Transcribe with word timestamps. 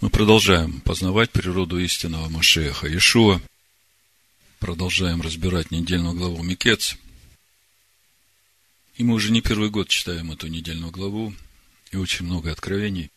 Мы 0.00 0.10
продолжаем 0.10 0.80
познавать 0.82 1.32
природу 1.32 1.76
истинного 1.80 2.28
Машеха 2.28 2.86
Иешуа. 2.86 3.40
Продолжаем 4.60 5.20
разбирать 5.20 5.72
недельную 5.72 6.14
главу 6.14 6.40
Микец. 6.44 6.96
И 8.94 9.02
мы 9.02 9.14
уже 9.14 9.32
не 9.32 9.40
первый 9.40 9.70
год 9.70 9.88
читаем 9.88 10.30
эту 10.30 10.46
недельную 10.46 10.92
главу, 10.92 11.34
и 11.90 11.96
очень 11.96 12.26
много 12.26 12.52
откровений. 12.52 13.10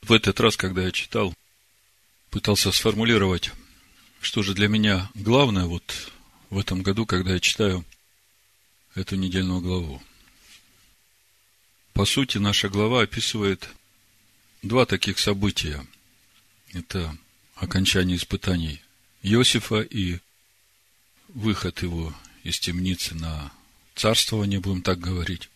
В 0.00 0.12
этот 0.12 0.40
раз, 0.40 0.56
когда 0.56 0.82
я 0.82 0.92
читал, 0.92 1.34
пытался 2.30 2.72
сформулировать, 2.72 3.52
что 4.22 4.42
же 4.42 4.54
для 4.54 4.68
меня 4.68 5.10
главное 5.14 5.66
вот 5.66 6.10
в 6.48 6.58
этом 6.58 6.82
году, 6.82 7.04
когда 7.04 7.34
я 7.34 7.40
читаю 7.40 7.84
эту 8.94 9.16
недельную 9.16 9.60
главу. 9.60 10.02
По 11.92 12.06
сути, 12.06 12.38
наша 12.38 12.70
глава 12.70 13.02
описывает 13.02 13.68
два 14.62 14.86
таких 14.86 15.18
события. 15.18 15.84
Это 16.72 17.16
окончание 17.56 18.16
испытаний 18.16 18.80
Иосифа 19.22 19.80
и 19.80 20.18
выход 21.28 21.82
его 21.82 22.14
из 22.42 22.58
темницы 22.58 23.14
на 23.14 23.52
царствование, 23.94 24.60
будем 24.60 24.82
так 24.82 24.98
говорить. 24.98 25.48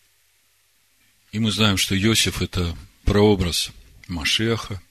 И 1.31 1.39
мы 1.39 1.51
знаем, 1.51 1.77
что 1.77 1.97
Иосиф– 1.97 2.41
это 2.41 2.77
прообраз 3.03 3.71
Машеха. 4.07 4.81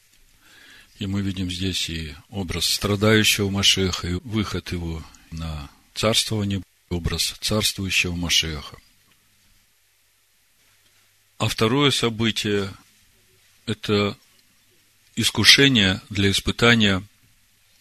И 0.98 1.06
мы 1.06 1.20
видим 1.20 1.50
здесь 1.50 1.88
и 1.90 2.14
образ 2.30 2.66
страдающего 2.66 3.50
Машеха, 3.50 4.08
и 4.08 4.14
выход 4.24 4.72
его 4.72 5.02
на 5.30 5.70
царствование, 5.94 6.62
образ 6.88 7.34
царствующего 7.40 8.14
Машеха. 8.14 8.76
А 11.38 11.48
второе 11.48 11.90
событие 11.90 12.70
это 13.66 14.16
искушение 15.16 16.00
для 16.08 16.30
испытания, 16.30 17.02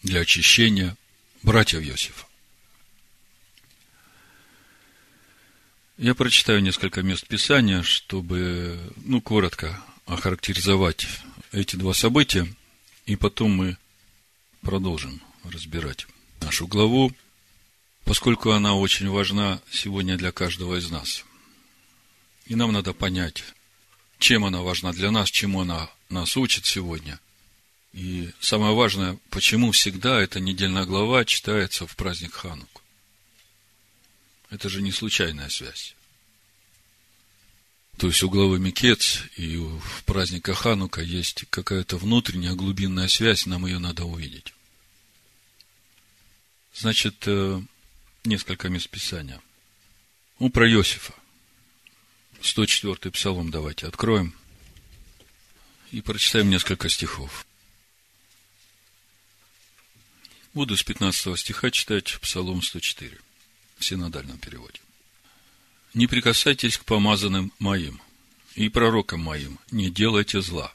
для 0.02 0.20
очищения 0.20 0.96
братьев 1.42 1.82
Иосифа. 1.82 2.26
Я 5.98 6.14
прочитаю 6.14 6.62
несколько 6.62 7.02
мест 7.02 7.26
Писания, 7.26 7.82
чтобы, 7.82 8.78
ну, 8.96 9.22
коротко 9.22 9.82
охарактеризовать 10.04 11.06
эти 11.52 11.76
два 11.76 11.94
события, 11.94 12.46
и 13.06 13.16
потом 13.16 13.52
мы 13.52 13.78
продолжим 14.60 15.22
разбирать 15.44 16.06
нашу 16.40 16.66
главу, 16.66 17.12
поскольку 18.04 18.50
она 18.50 18.74
очень 18.74 19.08
важна 19.08 19.60
сегодня 19.70 20.18
для 20.18 20.32
каждого 20.32 20.76
из 20.76 20.90
нас. 20.90 21.24
И 22.46 22.54
нам 22.56 22.72
надо 22.72 22.92
понять, 22.92 23.42
чем 24.18 24.44
она 24.44 24.62
важна 24.62 24.92
для 24.92 25.10
нас, 25.10 25.30
чему 25.30 25.62
она 25.62 25.90
нас 26.08 26.36
учит 26.36 26.66
сегодня. 26.66 27.20
И 27.92 28.30
самое 28.40 28.74
важное, 28.74 29.18
почему 29.30 29.72
всегда 29.72 30.20
эта 30.20 30.40
недельная 30.40 30.84
глава 30.84 31.24
читается 31.24 31.86
в 31.86 31.96
праздник 31.96 32.34
Хануку. 32.34 32.82
Это 34.50 34.68
же 34.68 34.82
не 34.82 34.92
случайная 34.92 35.48
связь. 35.48 35.94
То 37.96 38.08
есть 38.08 38.22
у 38.22 38.28
главы 38.28 38.58
Микец 38.58 39.22
и 39.36 39.56
в 39.56 40.04
праздника 40.04 40.54
Ханука 40.54 41.00
есть 41.00 41.46
какая-то 41.48 41.96
внутренняя 41.96 42.52
глубинная 42.52 43.08
связь, 43.08 43.46
нам 43.46 43.64
ее 43.64 43.78
надо 43.78 44.04
увидеть. 44.04 44.52
Значит, 46.74 47.24
э, 47.26 47.62
несколько 48.24 48.68
мест 48.68 48.90
Писания. 48.90 49.40
Ну, 50.38 50.50
про 50.50 50.70
Иосифа. 50.70 51.14
104-й 52.46 53.10
псалом 53.10 53.50
давайте 53.50 53.86
откроем 53.86 54.32
и 55.90 56.00
прочитаем 56.00 56.48
несколько 56.48 56.88
стихов. 56.88 57.44
Буду 60.54 60.76
с 60.76 60.82
15 60.82 61.38
стиха 61.38 61.70
читать 61.70 62.18
Псалом 62.20 62.62
104 62.62 63.18
в 63.78 63.84
синодальном 63.84 64.38
переводе. 64.38 64.80
«Не 65.92 66.06
прикасайтесь 66.06 66.78
к 66.78 66.84
помазанным 66.84 67.52
моим 67.58 68.00
и 68.54 68.68
пророкам 68.68 69.20
моим, 69.20 69.58
не 69.70 69.90
делайте 69.90 70.40
зла. 70.40 70.72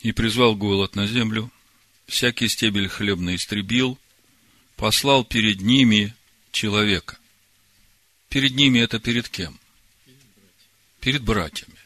И 0.00 0.12
призвал 0.12 0.56
голод 0.56 0.96
на 0.96 1.06
землю, 1.06 1.52
всякий 2.06 2.48
стебель 2.48 2.88
хлебный 2.88 3.36
истребил, 3.36 3.98
послал 4.76 5.24
перед 5.24 5.60
ними 5.60 6.14
человека. 6.52 7.18
Перед 8.28 8.54
ними 8.54 8.80
это 8.80 8.98
перед 8.98 9.28
кем? 9.28 9.58
Перед 11.04 11.22
братьями. 11.22 11.76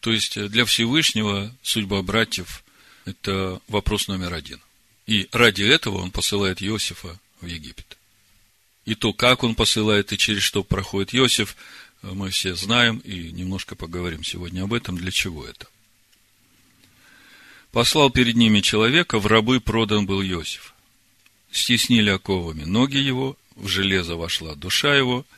То 0.00 0.10
есть 0.10 0.36
э, 0.36 0.48
для 0.48 0.64
Всевышнего 0.64 1.54
судьба 1.62 2.02
братьев– 2.02 2.64
это 3.04 3.60
вопрос 3.68 4.08
номер 4.08 4.34
один. 4.34 4.60
И 5.06 5.28
ради 5.30 5.62
этого 5.62 5.98
он 5.98 6.10
посылает 6.10 6.60
Иосифа 6.60 7.20
в 7.40 7.46
Египет. 7.46 7.96
И 8.84 8.96
то, 8.96 9.12
как 9.12 9.44
он 9.44 9.54
посылает 9.54 10.12
и 10.12 10.18
через 10.18 10.42
что 10.42 10.64
проходит 10.64 11.14
Иосиф, 11.14 11.56
э, 12.02 12.10
мы 12.12 12.30
все 12.30 12.56
знаем 12.56 12.98
и 12.98 13.30
немножко 13.30 13.76
поговорим 13.76 14.24
сегодня 14.24 14.64
об 14.64 14.74
этом, 14.74 14.96
для 14.96 15.12
чего 15.12 15.46
это. 15.46 15.68
Послал 17.70 18.10
перед 18.10 18.34
ними 18.34 18.60
человека, 18.60 19.20
в 19.20 19.26
рабы 19.26 19.60
продан 19.60 20.04
был 20.04 20.20
Иосиф. 20.20 20.74
Стеснили 21.52 22.10
оковами 22.10 22.64
ноги 22.64 22.96
его, 22.96 23.36
в 23.54 23.68
железо 23.68 24.16
вошла 24.16 24.56
душа 24.56 24.96
его– 24.96 25.24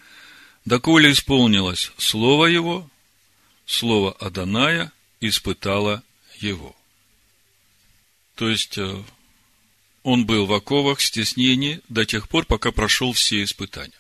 доколе 0.69 1.13
исполнилось 1.13 1.93
слово 1.97 2.47
его, 2.47 2.89
слово 3.65 4.13
Аданая 4.13 4.93
испытало 5.21 6.03
его. 6.41 6.77
То 8.35 8.49
есть, 8.49 8.79
э, 8.79 9.03
он 10.03 10.27
был 10.27 10.47
в 10.47 10.53
оковах, 10.53 11.01
стеснении 11.01 11.81
до 11.89 12.05
тех 12.05 12.29
пор, 12.29 12.45
пока 12.45 12.71
прошел 12.71 13.13
все 13.13 13.43
испытания. 13.43 13.99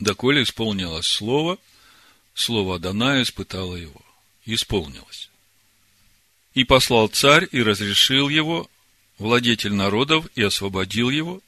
Доколе 0.00 0.42
исполнилось 0.42 1.06
слово, 1.06 1.58
слово 2.34 2.76
Аданая 2.76 3.22
испытало 3.22 3.76
его. 3.76 4.02
Исполнилось. 4.44 5.30
И 6.54 6.64
послал 6.64 7.08
царь 7.08 7.48
и 7.52 7.62
разрешил 7.62 8.28
его, 8.28 8.68
владетель 9.18 9.74
народов, 9.74 10.26
и 10.34 10.42
освободил 10.42 11.10
его, 11.10 11.40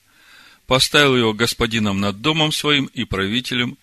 поставил 0.70 1.16
его 1.16 1.32
господином 1.32 1.98
над 1.98 2.20
домом 2.20 2.52
своим 2.52 2.86
и 2.94 3.02
правителем 3.02 3.76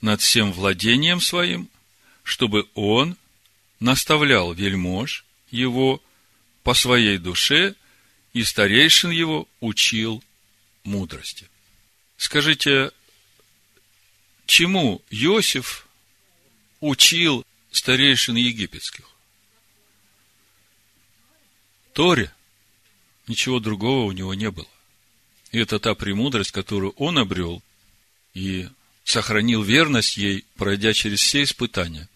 над 0.00 0.20
всем 0.20 0.52
владением 0.52 1.20
своим, 1.20 1.68
чтобы 2.24 2.68
он 2.74 3.16
наставлял 3.78 4.52
вельмож 4.52 5.24
его 5.52 6.02
по 6.64 6.74
своей 6.74 7.18
душе 7.18 7.76
и 8.32 8.42
старейшин 8.42 9.10
его 9.10 9.46
учил 9.60 10.20
мудрости. 10.82 11.48
Скажите, 12.16 12.90
чему 14.46 15.02
Иосиф 15.10 15.86
учил 16.80 17.46
старейшин 17.70 18.34
египетских? 18.34 19.08
Торе. 21.92 22.32
Ничего 23.28 23.60
другого 23.60 24.06
у 24.06 24.10
него 24.12 24.34
не 24.34 24.50
было. 24.50 24.66
И 25.56 25.58
это 25.58 25.78
та 25.78 25.94
премудрость, 25.94 26.50
которую 26.50 26.92
он 26.98 27.16
обрел 27.16 27.62
и 28.34 28.68
сохранил 29.04 29.62
верность 29.62 30.18
ей, 30.18 30.44
пройдя 30.56 30.92
через 30.92 31.20
все 31.20 31.44
испытания, 31.44 32.10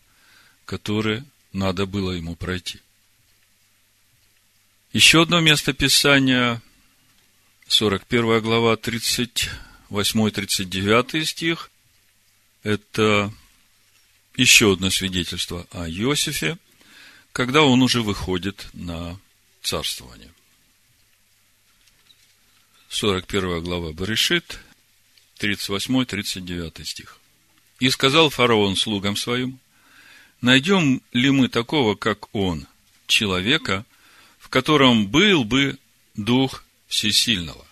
которые 0.67 1.25
надо 1.55 1.87
было 1.87 2.13
ему 2.13 2.37
пройти. 2.37 2.81
Еще 4.93 5.23
одно 5.23 5.41
место 5.41 5.73
Писания, 5.73 6.61
41 7.67 8.43
глава, 8.43 8.75
38-39 8.75 11.25
стих, 11.25 11.71
это 12.63 13.33
еще 14.37 14.75
одно 14.75 14.91
свидетельство 14.91 15.67
о 15.71 15.89
Иосифе, 15.89 16.59
когда 17.33 17.63
он 17.63 17.81
уже 17.81 18.03
выходит 18.03 18.67
на 18.75 19.19
царствование. 19.63 20.31
41 22.91 23.63
глава 23.63 23.93
Баришит, 23.93 24.59
38-39 25.39 26.85
стих. 26.85 27.21
«И 27.79 27.89
сказал 27.89 28.31
фараон 28.31 28.75
слугам 28.75 29.17
своим, 29.17 29.61
найдем 30.41 31.01
ли 31.13 31.31
мы 31.31 31.49
такого, 31.49 31.95
как 31.95 32.35
он, 32.35 32.67
человека, 33.07 33.87
в 34.39 34.49
котором 34.49 35.07
был 35.07 35.45
бы 35.45 35.79
дух 36.17 36.65
всесильного? 36.89 37.65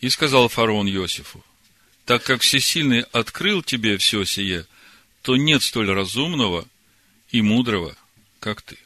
И 0.00 0.08
сказал 0.10 0.48
фараон 0.48 0.88
Иосифу, 0.88 1.44
так 2.04 2.24
как 2.24 2.40
всесильный 2.42 3.02
открыл 3.12 3.62
тебе 3.62 3.98
все 3.98 4.24
сие, 4.24 4.66
то 5.22 5.36
нет 5.36 5.62
столь 5.62 5.92
разумного 5.92 6.66
и 7.30 7.40
мудрого, 7.40 7.96
как 8.40 8.62
ты. 8.62 8.76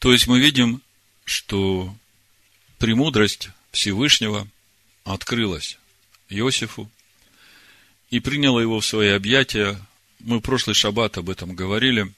То 0.00 0.12
есть 0.12 0.26
мы 0.26 0.40
видим, 0.40 0.82
что 1.24 1.96
премудрость 2.82 3.50
Всевышнего 3.70 4.48
открылась 5.04 5.78
Иосифу 6.28 6.90
и 8.10 8.18
приняла 8.18 8.60
его 8.60 8.80
в 8.80 8.84
свои 8.84 9.10
объятия. 9.10 9.80
Мы 10.18 10.38
в 10.38 10.40
прошлый 10.40 10.74
шаббат 10.74 11.16
об 11.16 11.30
этом 11.30 11.54
говорили, 11.54 12.12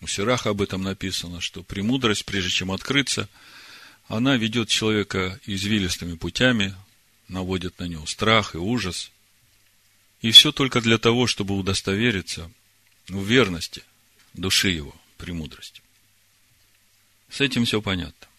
У 0.00 0.06
Сираха 0.06 0.48
об 0.48 0.62
этом 0.62 0.80
написано, 0.82 1.42
что 1.42 1.62
премудрость, 1.62 2.24
прежде 2.24 2.48
чем 2.48 2.72
открыться, 2.72 3.28
она 4.08 4.38
ведет 4.38 4.70
человека 4.70 5.38
извилистыми 5.44 6.16
путями, 6.16 6.74
наводит 7.28 7.78
на 7.78 7.84
него 7.84 8.06
страх 8.06 8.54
и 8.54 8.58
ужас. 8.58 9.10
И 10.22 10.30
все 10.30 10.52
только 10.52 10.80
для 10.80 10.96
того, 10.96 11.26
чтобы 11.26 11.54
удостовериться 11.54 12.50
в 13.08 13.22
верности 13.22 13.82
души 14.32 14.70
его, 14.70 14.96
премудрости. 15.18 15.82
С 17.28 17.42
этим 17.42 17.66
все 17.66 17.82
понятно. 17.82 18.31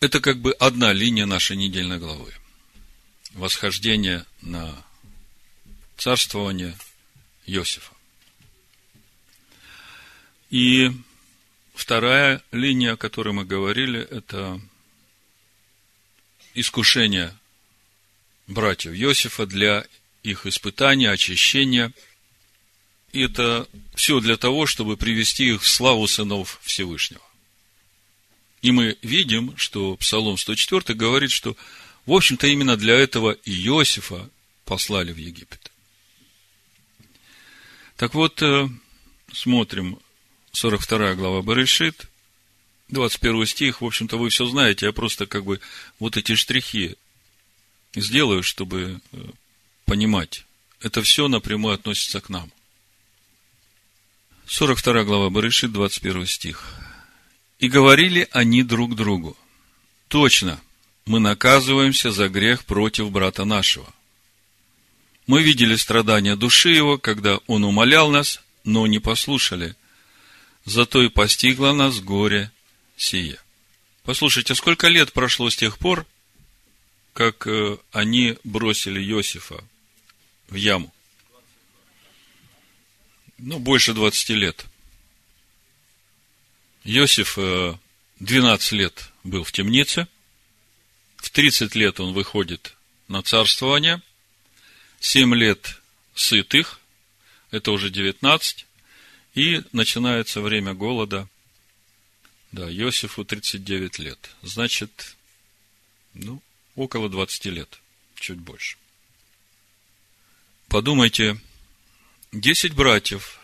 Это 0.00 0.20
как 0.20 0.38
бы 0.38 0.52
одна 0.52 0.94
линия 0.94 1.26
нашей 1.26 1.56
недельной 1.56 1.98
главы. 1.98 2.34
Восхождение 3.32 4.24
на 4.40 4.82
царствование 5.98 6.76
Иосифа. 7.44 7.92
И 10.48 10.90
вторая 11.74 12.42
линия, 12.50 12.94
о 12.94 12.96
которой 12.96 13.34
мы 13.34 13.44
говорили, 13.44 14.00
это 14.00 14.58
искушение 16.54 17.36
братьев 18.46 18.94
Иосифа 18.94 19.46
для 19.46 19.86
их 20.22 20.46
испытания, 20.46 21.10
очищения. 21.10 21.92
И 23.12 23.20
это 23.20 23.68
все 23.94 24.20
для 24.20 24.38
того, 24.38 24.64
чтобы 24.64 24.96
привести 24.96 25.50
их 25.50 25.62
в 25.62 25.68
славу 25.68 26.08
сынов 26.08 26.58
Всевышнего. 26.62 27.29
И 28.62 28.72
мы 28.72 28.98
видим, 29.02 29.56
что 29.56 29.96
Псалом 29.96 30.36
104 30.36 30.94
говорит, 30.94 31.30
что, 31.30 31.56
в 32.06 32.12
общем-то, 32.12 32.46
именно 32.46 32.76
для 32.76 32.94
этого 32.94 33.32
Иосифа 33.44 34.28
послали 34.64 35.12
в 35.12 35.16
Египет. 35.16 35.70
Так 37.96 38.14
вот, 38.14 38.42
э, 38.42 38.68
смотрим 39.32 39.98
42 40.52 41.14
глава 41.14 41.42
Барышит, 41.42 42.08
21 42.88 43.46
стих, 43.46 43.80
в 43.80 43.84
общем-то, 43.86 44.18
вы 44.18 44.30
все 44.30 44.46
знаете, 44.46 44.86
я 44.86 44.92
просто 44.92 45.26
как 45.26 45.44
бы 45.44 45.60
вот 45.98 46.16
эти 46.16 46.34
штрихи 46.34 46.96
сделаю, 47.94 48.42
чтобы 48.42 49.00
э, 49.12 49.18
понимать. 49.84 50.44
Это 50.80 51.02
все 51.02 51.28
напрямую 51.28 51.74
относится 51.74 52.20
к 52.20 52.28
нам. 52.28 52.50
42 54.46 55.04
глава 55.04 55.30
Барышит, 55.30 55.72
21 55.72 56.26
стих. 56.26 56.79
«И 57.60 57.68
говорили 57.68 58.28
они 58.32 58.64
друг 58.64 58.96
другу, 58.96 59.36
точно, 60.08 60.60
мы 61.06 61.20
наказываемся 61.20 62.10
за 62.10 62.28
грех 62.28 62.64
против 62.64 63.12
брата 63.12 63.44
нашего. 63.44 63.86
Мы 65.28 65.42
видели 65.42 65.76
страдания 65.76 66.34
души 66.34 66.70
его, 66.70 66.98
когда 66.98 67.38
он 67.46 67.62
умолял 67.62 68.10
нас, 68.10 68.40
но 68.64 68.86
не 68.88 68.98
послушали 68.98 69.76
зато 70.64 71.02
и 71.02 71.08
постигло 71.08 71.72
нас 71.72 72.00
горе 72.00 72.50
сие. 72.96 73.38
Послушайте, 74.04 74.54
сколько 74.54 74.88
лет 74.88 75.12
прошло 75.12 75.50
с 75.50 75.56
тех 75.56 75.78
пор, 75.78 76.06
как 77.12 77.46
э, 77.46 77.76
они 77.92 78.38
бросили 78.44 79.02
Иосифа 79.02 79.62
в 80.48 80.54
яму? 80.54 80.92
Ну, 83.38 83.58
больше 83.58 83.94
20 83.94 84.30
лет. 84.30 84.64
Иосиф 86.84 87.38
12 88.20 88.72
э, 88.72 88.76
лет 88.76 89.10
был 89.22 89.44
в 89.44 89.52
темнице. 89.52 90.08
В 91.16 91.30
30 91.30 91.74
лет 91.74 92.00
он 92.00 92.14
выходит 92.14 92.74
на 93.08 93.22
царствование. 93.22 94.02
7 95.00 95.34
лет 95.34 95.80
сытых, 96.14 96.80
это 97.50 97.72
уже 97.72 97.90
19. 97.90 98.66
И 99.34 99.62
начинается 99.72 100.40
время 100.40 100.74
голода. 100.74 101.28
Да, 102.52 102.70
Иосифу 102.70 103.24
39 103.24 103.98
лет. 103.98 104.30
Значит, 104.42 105.16
ну, 106.14 106.42
около 106.74 107.08
20 107.08 107.44
лет, 107.46 107.78
чуть 108.16 108.38
больше. 108.38 108.76
Подумайте, 110.68 111.38
10 112.32 112.74
братьев 112.74 113.38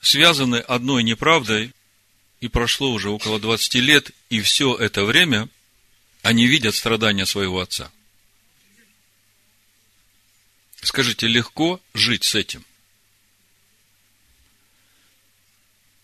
связаны 0.00 0.56
одной 0.56 1.02
неправдой, 1.02 1.72
и 2.40 2.48
прошло 2.48 2.90
уже 2.90 3.10
около 3.10 3.38
20 3.38 3.74
лет, 3.76 4.10
и 4.30 4.40
все 4.40 4.74
это 4.74 5.04
время 5.04 5.48
они 6.22 6.46
видят 6.46 6.74
страдания 6.74 7.26
своего 7.26 7.60
отца. 7.60 7.90
Скажите, 10.82 11.26
легко 11.26 11.80
жить 11.92 12.24
с 12.24 12.34
этим? 12.34 12.64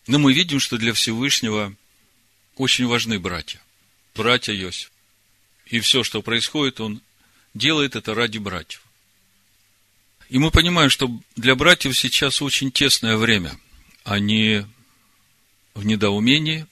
Но 0.07 0.19
мы 0.19 0.33
видим, 0.33 0.61
что 0.61 0.77
для 0.77 0.93
Всевышнего 0.93 1.75
очень 2.57 2.87
важны 2.87 3.19
братья. 3.19 3.61
Братья 4.15 4.55
Иосиф. 4.55 4.93
И 5.67 5.81
все, 5.81 6.05
что 6.05 6.23
происходит, 6.23 6.81
он 6.81 7.01
делает 7.55 7.97
это 7.97 8.15
ради 8.15 8.39
братьев. 8.39 8.83
И 10.29 10.39
мы 10.39 10.51
понимаем, 10.51 10.91
что 10.91 11.11
для 11.35 11.55
братьев 11.55 11.99
сейчас 11.99 12.43
очень 12.43 12.71
тесное 12.71 13.17
время. 13.17 13.59
Они 14.05 14.65
в 15.77 15.87
недоумении, 15.87 16.67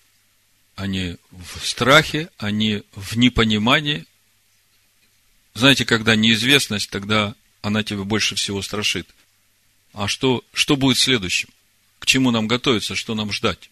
они 0.74 1.16
в 1.30 1.64
страхе, 1.64 2.30
они 2.38 2.82
в 2.96 3.16
непонимании. 3.16 4.06
Знаете, 5.54 5.84
когда 5.84 6.16
неизвестность, 6.16 6.90
тогда 6.90 7.36
она 7.62 7.84
тебя 7.84 8.02
больше 8.02 8.34
всего 8.34 8.60
страшит. 8.60 9.08
А 9.92 10.08
что, 10.08 10.44
что 10.52 10.76
будет 10.76 10.98
следующим? 10.98 11.48
к 12.04 12.06
чему 12.06 12.30
нам 12.30 12.46
готовиться, 12.46 12.94
что 12.94 13.14
нам 13.14 13.32
ждать. 13.32 13.70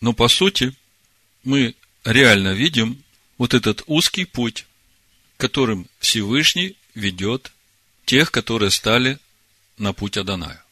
Но 0.00 0.14
по 0.14 0.26
сути, 0.26 0.74
мы 1.44 1.74
реально 2.02 2.54
видим 2.54 3.02
вот 3.36 3.52
этот 3.52 3.82
узкий 3.86 4.24
путь, 4.24 4.64
которым 5.36 5.86
Всевышний 5.98 6.78
ведет 6.94 7.52
тех, 8.06 8.30
которые 8.30 8.70
стали 8.70 9.18
на 9.76 9.92
путь 9.92 10.16
Аданая. 10.16 10.64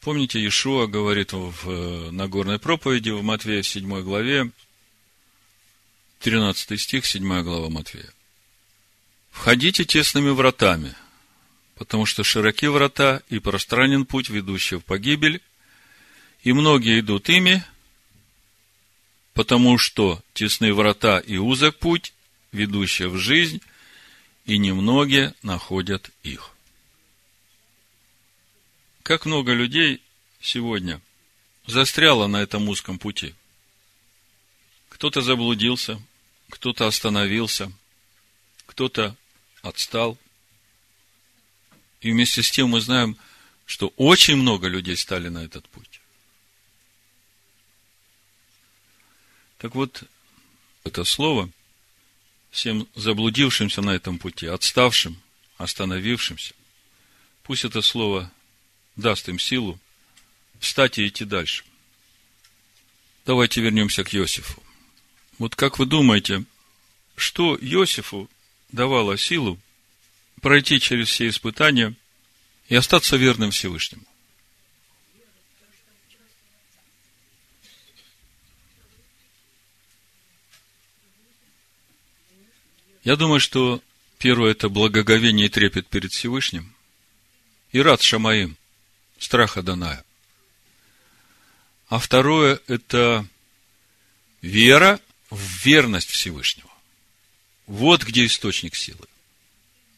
Помните, 0.00 0.38
Иешуа 0.38 0.86
говорит 0.86 1.32
в 1.34 2.10
Нагорной 2.10 2.58
проповеди 2.58 3.10
в 3.10 3.22
Матвея 3.22 3.62
7 3.62 4.00
главе, 4.02 4.50
13 6.20 6.80
стих, 6.80 7.04
7 7.04 7.42
глава 7.42 7.68
Матвея. 7.68 8.10
«Входите 9.30 9.84
тесными 9.84 10.30
вратами, 10.30 10.94
потому 11.74 12.06
что 12.06 12.24
широки 12.24 12.66
врата 12.66 13.20
и 13.28 13.40
пространен 13.40 14.06
путь, 14.06 14.30
ведущий 14.30 14.76
в 14.76 14.80
погибель, 14.80 15.42
и 16.44 16.54
многие 16.54 17.00
идут 17.00 17.28
ими, 17.28 17.62
потому 19.34 19.76
что 19.76 20.22
тесны 20.32 20.72
врата 20.72 21.18
и 21.18 21.36
узок 21.36 21.78
путь, 21.78 22.14
ведущий 22.52 23.04
в 23.04 23.18
жизнь, 23.18 23.60
и 24.46 24.56
немногие 24.56 25.34
находят 25.42 26.10
их. 26.22 26.49
Как 29.02 29.26
много 29.26 29.52
людей 29.52 30.02
сегодня 30.40 31.00
застряло 31.66 32.26
на 32.26 32.42
этом 32.42 32.68
узком 32.68 32.98
пути. 32.98 33.34
Кто-то 34.88 35.20
заблудился, 35.22 36.00
кто-то 36.48 36.86
остановился, 36.86 37.72
кто-то 38.66 39.16
отстал– 39.62 40.18
и 42.00 42.10
вместе 42.10 42.42
с 42.42 42.50
тем 42.50 42.70
мы 42.70 42.80
знаем, 42.80 43.16
что 43.66 43.92
очень 43.96 44.36
много 44.36 44.68
людей 44.68 44.96
стали 44.96 45.28
на 45.28 45.44
этот 45.44 45.68
путь. 45.68 46.00
Так 49.58 49.74
вот, 49.74 50.04
это 50.84 51.04
слово 51.04 51.50
всем 52.50 52.88
заблудившимся 52.94 53.82
на 53.82 53.90
этом 53.90 54.18
пути, 54.18 54.46
отставшим, 54.46 55.20
остановившимся, 55.58 56.54
пусть 57.42 57.64
это 57.64 57.82
слово 57.82 58.32
даст 59.00 59.28
им 59.28 59.38
силу 59.38 59.78
встать 60.58 60.98
и 60.98 61.06
идти 61.06 61.24
дальше. 61.24 61.64
Давайте 63.26 63.60
вернемся 63.60 64.04
к 64.04 64.14
Иосифу. 64.14 64.62
Вот 65.38 65.56
как 65.56 65.78
вы 65.78 65.86
думаете, 65.86 66.44
что 67.16 67.56
Иосифу 67.56 68.28
давало 68.72 69.16
силу 69.16 69.58
пройти 70.40 70.80
через 70.80 71.08
все 71.08 71.28
испытания 71.28 71.94
и 72.68 72.74
остаться 72.74 73.16
верным 73.16 73.50
Всевышнему. 73.50 74.04
Я 83.02 83.16
думаю, 83.16 83.40
что 83.40 83.82
первое– 84.18 84.50
это 84.52 84.68
благоговение 84.68 85.46
и 85.46 85.48
трепет 85.48 85.88
перед 85.88 86.12
Всевышним. 86.12 86.74
И 87.72 87.80
рад 87.80 88.02
Шамаим, 88.02 88.58
страха 89.20 89.62
Даная. 89.62 90.04
А 91.88 91.98
второе– 91.98 92.60
это 92.66 93.26
вера 94.42 95.00
в 95.30 95.40
верность 95.64 96.10
Всевышнего. 96.10 96.70
Вот 97.66 98.02
где 98.02 98.26
источник 98.26 98.74
силы. 98.74 99.06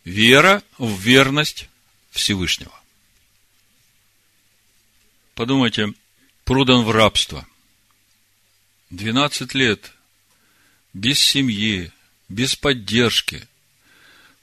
Вера 0.04 0.62
в 0.78 0.98
верность 1.00 1.68
Всевышнего. 2.10 2.78
Подумайте, 5.34 5.94
продан 6.44 6.84
в 6.84 6.90
рабство. 6.90 7.46
12 8.90 9.54
лет 9.54 9.92
без 10.92 11.18
семьи, 11.18 11.90
без 12.28 12.56
поддержки, 12.56 13.46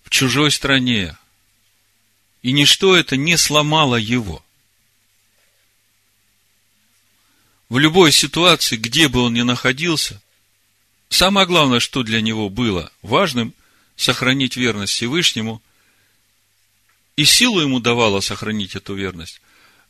в 0.03 0.09
чужой 0.09 0.49
стране. 0.49 1.15
И 2.41 2.51
ничто 2.51 2.95
это 2.95 3.17
не 3.17 3.37
сломало 3.37 3.95
его. 3.95 4.43
В 7.69 7.77
любой 7.77 8.11
ситуации, 8.11 8.77
где 8.77 9.07
бы 9.07 9.21
он 9.21 9.35
ни 9.35 9.43
находился, 9.43 10.19
самое 11.09 11.45
главное, 11.45 11.79
что 11.79 12.01
для 12.01 12.19
него 12.19 12.49
было 12.49 12.91
важным, 13.03 13.53
сохранить 13.95 14.55
верность 14.55 14.93
Всевышнему, 14.93 15.61
и 17.15 17.25
силу 17.25 17.59
ему 17.59 17.79
давала 17.79 18.21
сохранить 18.21 18.75
эту 18.75 18.95
верность, 18.95 19.39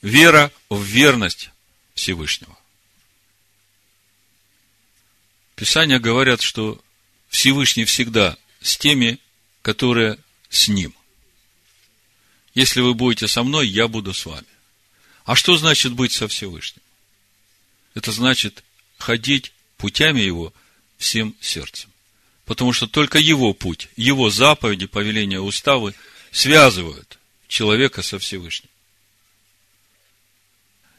вера 0.01 0.51
в 0.69 0.81
верность 0.83 1.51
Всевышнего. 1.93 2.57
Писания 5.55 5.99
говорят, 5.99 6.41
что 6.41 6.81
Всевышний 7.29 7.85
всегда 7.85 8.37
с 8.61 8.77
теми, 8.77 9.19
которые 9.61 10.17
с 10.49 10.67
Ним. 10.67 10.93
Если 12.55 12.81
вы 12.81 12.93
будете 12.93 13.27
со 13.27 13.43
мной, 13.43 13.67
я 13.67 13.87
буду 13.87 14.13
с 14.13 14.25
вами. 14.25 14.47
А 15.23 15.35
что 15.35 15.55
значит 15.55 15.93
быть 15.93 16.11
со 16.11 16.27
Всевышним? 16.27 16.81
Это 17.95 18.11
значит 18.11 18.63
ходить 18.97 19.53
путями 19.77 20.21
Его 20.21 20.53
всем 20.97 21.35
сердцем. 21.41 21.89
Потому 22.45 22.73
что 22.73 22.87
только 22.87 23.19
Его 23.19 23.53
путь, 23.53 23.89
Его 23.95 24.29
заповеди, 24.29 24.85
повеления, 24.85 25.39
уставы 25.39 25.95
связывают 26.31 27.19
человека 27.47 28.01
со 28.01 28.19
Всевышним. 28.19 28.69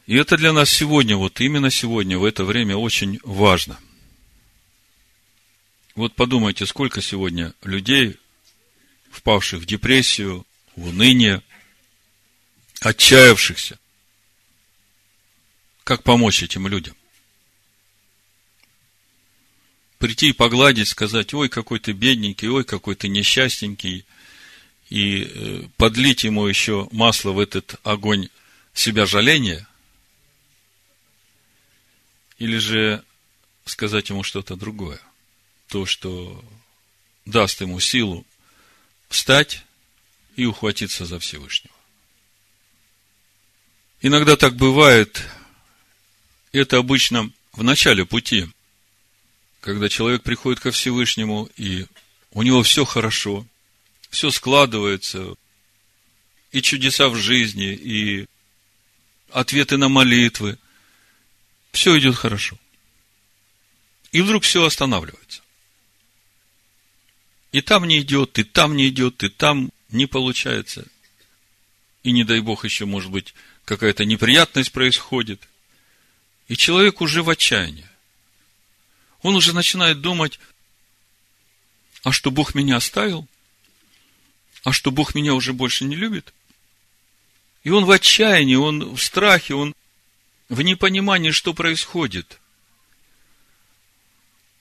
И 0.07 0.15
это 0.15 0.37
для 0.37 0.51
нас 0.51 0.69
сегодня, 0.69 1.15
вот 1.15 1.39
именно 1.39 1.69
сегодня, 1.69 2.17
в 2.17 2.25
это 2.25 2.43
время 2.43 2.75
очень 2.75 3.19
важно– 3.23 3.79
вот 5.95 6.15
подумайте, 6.15 6.65
сколько 6.65 7.01
сегодня 7.01 7.53
людей, 7.63 8.15
впавших 9.11 9.61
в 9.61 9.65
депрессию, 9.65 10.45
в 10.75 10.87
уныние, 10.87 11.41
отчаявшихся. 12.79 13.77
Как 15.83 16.03
помочь 16.03 16.43
этим 16.43 16.67
людям? 16.67 16.95
Прийти 19.97 20.29
и 20.29 20.33
погладить, 20.33 20.87
сказать, 20.87 21.33
ой, 21.33 21.49
какой 21.49 21.79
ты 21.79 21.91
бедненький, 21.91 22.47
ой, 22.47 22.63
какой 22.63 22.95
ты 22.95 23.07
несчастненький, 23.07 24.05
и 24.89 25.23
э, 25.23 25.63
подлить 25.77 26.23
ему 26.23 26.47
еще 26.47 26.87
масло 26.91 27.31
в 27.31 27.39
этот 27.39 27.75
огонь 27.83 28.29
себя 28.73 29.05
жаления, 29.05 29.67
или 32.39 32.57
же 32.57 33.03
сказать 33.65 34.09
ему 34.09 34.23
что-то 34.23 34.55
другое 34.55 34.99
то, 35.71 35.85
что 35.85 36.43
даст 37.25 37.61
ему 37.61 37.79
силу 37.79 38.25
встать 39.07 39.63
и 40.35 40.45
ухватиться 40.45 41.05
за 41.05 41.17
Всевышнего. 41.17 41.73
Иногда 44.01 44.35
так 44.35 44.55
бывает, 44.55 45.23
это 46.59 46.77
обычно 46.77 47.31
в 47.53 47.63
начале 47.63 48.05
пути, 48.05 48.47
когда 49.61 49.89
человек 49.89 50.23
приходит 50.23 50.59
ко 50.59 50.71
Всевышнему, 50.71 51.49
и 51.57 51.85
у 52.31 52.43
него 52.43 52.63
все 52.63 52.85
хорошо, 52.85 53.45
все 54.09 54.31
складывается, 54.31 55.35
и 56.51 56.61
чудеса 56.61 57.09
в 57.09 57.15
жизни, 57.15 57.73
и 57.73 58.27
ответы 59.31 59.77
на 59.77 59.87
молитвы, 59.87 60.57
все 61.71 61.97
идет 61.97 62.15
хорошо. 62.15 62.57
И 64.11 64.21
вдруг 64.21 64.43
все 64.43 64.65
останавливается. 64.65 65.41
И 67.51 67.61
там 67.61 67.87
не 67.87 67.99
идет, 67.99 68.37
и 68.39 68.43
там 68.43 68.75
не 68.75 68.89
идет, 68.89 69.23
и 69.23 69.29
там 69.29 69.71
не 69.89 70.05
получается. 70.05 70.85
И 72.03 72.11
не 72.11 72.23
дай 72.23 72.39
бог 72.39 72.65
еще, 72.65 72.85
может 72.85 73.11
быть, 73.11 73.33
какая-то 73.65 74.05
неприятность 74.05 74.71
происходит. 74.71 75.47
И 76.47 76.55
человек 76.55 77.01
уже 77.01 77.23
в 77.23 77.29
отчаянии. 77.29 77.87
Он 79.21 79.35
уже 79.35 79.53
начинает 79.53 80.01
думать, 80.01 80.39
а 82.03 82.11
что 82.11 82.31
Бог 82.31 82.55
меня 82.55 82.77
оставил? 82.77 83.27
А 84.63 84.71
что 84.71 84.91
Бог 84.91 85.15
меня 85.15 85.33
уже 85.33 85.53
больше 85.53 85.85
не 85.85 85.95
любит? 85.95 86.33
И 87.63 87.69
он 87.69 87.85
в 87.85 87.91
отчаянии, 87.91 88.55
он 88.55 88.95
в 88.95 89.01
страхе, 89.01 89.53
он 89.53 89.75
в 90.49 90.61
непонимании, 90.61 91.31
что 91.31 91.53
происходит. 91.53 92.39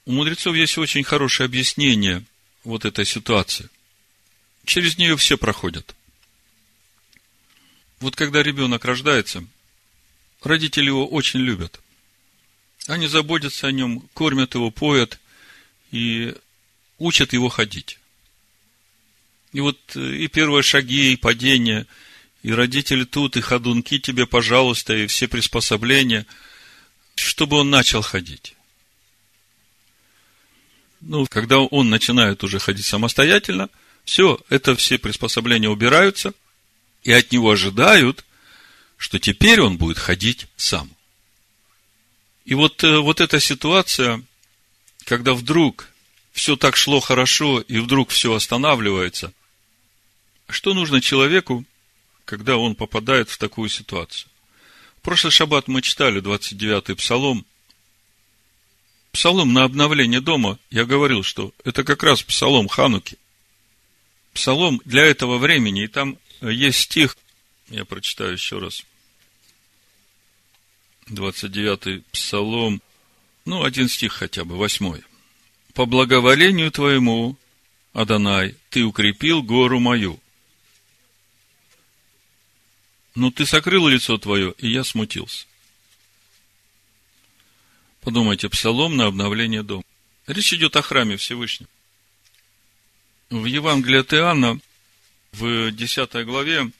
У 0.04 0.12
мудрецов 0.12 0.54
есть 0.54 0.76
очень 0.78 1.04
хорошее 1.04 1.46
объяснение 1.46 2.24
вот 2.64 2.84
этой 2.84 3.06
ситуации. 3.06 3.68
Через 4.64 4.98
нее 4.98 5.16
все 5.16 5.38
проходят. 5.38 5.94
Вот 8.00 8.16
когда 8.16 8.42
ребенок 8.42 8.84
рождается, 8.84 9.44
родители 10.42 10.86
его 10.86 11.06
очень 11.06 11.40
любят. 11.40 11.80
Они 12.86 13.06
заботятся 13.06 13.66
о 13.66 13.72
нем, 13.72 14.00
кормят 14.14 14.54
его, 14.54 14.70
поят 14.70 15.20
и 15.92 16.34
учат 16.98 17.32
его 17.32 17.48
ходить. 17.48 17.98
И 19.52 19.60
вот 19.60 19.78
э, 19.96 20.16
и 20.16 20.28
первые 20.28 20.62
шаги, 20.62 21.12
и 21.12 21.16
падения, 21.16 21.86
и 22.42 22.52
родители 22.52 23.04
тут, 23.04 23.36
и 23.36 23.40
ходунки 23.40 23.98
тебе, 23.98 24.26
пожалуйста, 24.26 24.94
и 24.94 25.06
все 25.06 25.28
приспособления, 25.28 26.26
чтобы 27.16 27.56
он 27.58 27.70
начал 27.70 28.02
ходить 28.02 28.54
ну, 31.00 31.26
когда 31.26 31.60
он 31.60 31.90
начинает 31.90 32.44
уже 32.44 32.58
ходить 32.58 32.86
самостоятельно, 32.86 33.70
все, 34.04 34.38
это 34.48 34.76
все 34.76 34.98
приспособления 34.98 35.68
убираются, 35.68 36.32
и 37.02 37.12
от 37.12 37.32
него 37.32 37.50
ожидают, 37.50 38.24
что 39.00 39.18
теперь 39.18 39.62
он 39.62 39.78
будет 39.78 39.96
ходить 39.96 40.46
сам. 40.56 40.90
И 42.44 42.52
вот, 42.52 42.84
э, 42.84 42.98
вот 42.98 43.22
эта 43.22 43.40
ситуация, 43.40 44.22
когда 45.06 45.32
вдруг 45.32 45.88
все 46.32 46.54
так 46.54 46.76
шло 46.76 47.00
хорошо, 47.00 47.62
и 47.62 47.78
вдруг 47.78 48.10
все 48.10 48.34
останавливается, 48.34 49.32
что 50.50 50.74
нужно 50.74 51.00
человеку, 51.00 51.64
когда 52.26 52.58
он 52.58 52.74
попадает 52.74 53.30
в 53.30 53.38
такую 53.38 53.70
ситуацию? 53.70 54.30
В 54.98 55.00
прошлый 55.00 55.30
шаббат 55.30 55.66
мы 55.66 55.80
читали 55.80 56.20
29-й 56.20 56.94
псалом, 56.94 57.46
Псалом 59.12 59.54
на 59.54 59.64
обновление 59.64 60.20
дома, 60.20 60.58
я 60.70 60.84
говорил, 60.84 61.22
что 61.22 61.52
это 61.64 61.84
как 61.84 62.02
раз 62.02 62.22
псалом 62.22 62.68
Хануки. 62.68 63.16
Псалом 64.34 64.80
для 64.84 65.04
этого 65.04 65.38
времени, 65.38 65.84
и 65.84 65.88
там 65.88 66.18
есть 66.42 66.80
стих, 66.80 67.16
я 67.70 67.84
прочитаю 67.84 68.34
еще 68.34 68.58
раз. 68.58 68.84
29-й 71.10 72.02
псалом, 72.12 72.80
ну, 73.44 73.64
один 73.64 73.88
стих 73.88 74.12
хотя 74.12 74.44
бы, 74.44 74.56
восьмой. 74.56 75.02
«По 75.74 75.86
благоволению 75.86 76.70
твоему, 76.70 77.36
Адонай, 77.92 78.56
ты 78.70 78.84
укрепил 78.84 79.42
гору 79.42 79.80
мою. 79.80 80.20
Но 83.14 83.30
ты 83.30 83.44
сокрыл 83.44 83.88
лицо 83.88 84.16
твое, 84.18 84.54
и 84.58 84.68
я 84.68 84.84
смутился. 84.84 85.46
Подумайте, 88.00 88.48
псалом 88.48 88.96
на 88.96 89.06
обновление 89.06 89.62
дома. 89.62 89.82
Речь 90.26 90.52
идет 90.52 90.76
о 90.76 90.82
храме 90.82 91.16
Всевышнего. 91.16 91.68
В 93.30 93.44
Евангелии 93.44 93.98
от 93.98 94.12
Иоанна, 94.14 94.60
в 95.32 95.70
10 95.70 96.24
главе, 96.24 96.70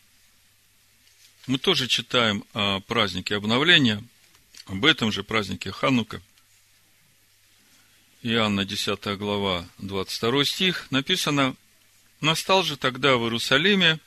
мы 1.46 1.58
тоже 1.58 1.88
читаем 1.88 2.44
о 2.54 2.80
празднике 2.80 3.36
обновления, 3.36 4.02
об 4.70 4.84
этом 4.84 5.10
же 5.10 5.24
празднике 5.24 5.72
Ханука. 5.72 6.22
Иоанна, 8.22 8.64
10 8.64 9.18
глава, 9.18 9.68
22 9.78 10.44
стих, 10.44 10.86
написано, 10.92 11.56
«Настал 12.20 12.62
же 12.62 12.76
тогда 12.76 13.16
в 13.16 13.24
Иерусалиме 13.24 13.98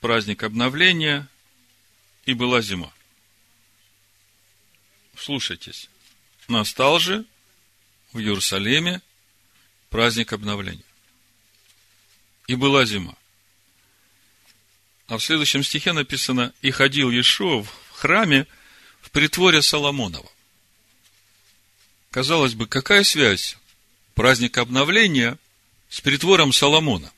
праздник 0.00 0.44
обновления, 0.44 1.28
и 2.26 2.34
была 2.34 2.60
зима». 2.60 2.92
Слушайтесь. 5.16 5.90
Настал 6.46 7.00
же 7.00 7.24
в 8.12 8.20
Иерусалиме 8.20 9.02
праздник 9.90 10.32
обновления. 10.32 10.84
И 12.46 12.54
была 12.54 12.84
зима. 12.84 13.16
А 15.08 15.18
в 15.18 15.24
следующем 15.24 15.64
стихе 15.64 15.92
написано, 15.92 16.52
и 16.62 16.70
ходил 16.70 17.10
Иешуа 17.10 17.64
в 17.64 17.68
храме 17.94 18.46
притворе 19.18 19.62
Соломонова. 19.62 20.30
Казалось 22.12 22.54
бы, 22.54 22.68
какая 22.68 23.02
связь 23.02 23.56
праздника 24.14 24.60
обновления 24.60 25.38
с 25.88 26.00
притвором 26.00 26.52
Соломона? 26.52 27.12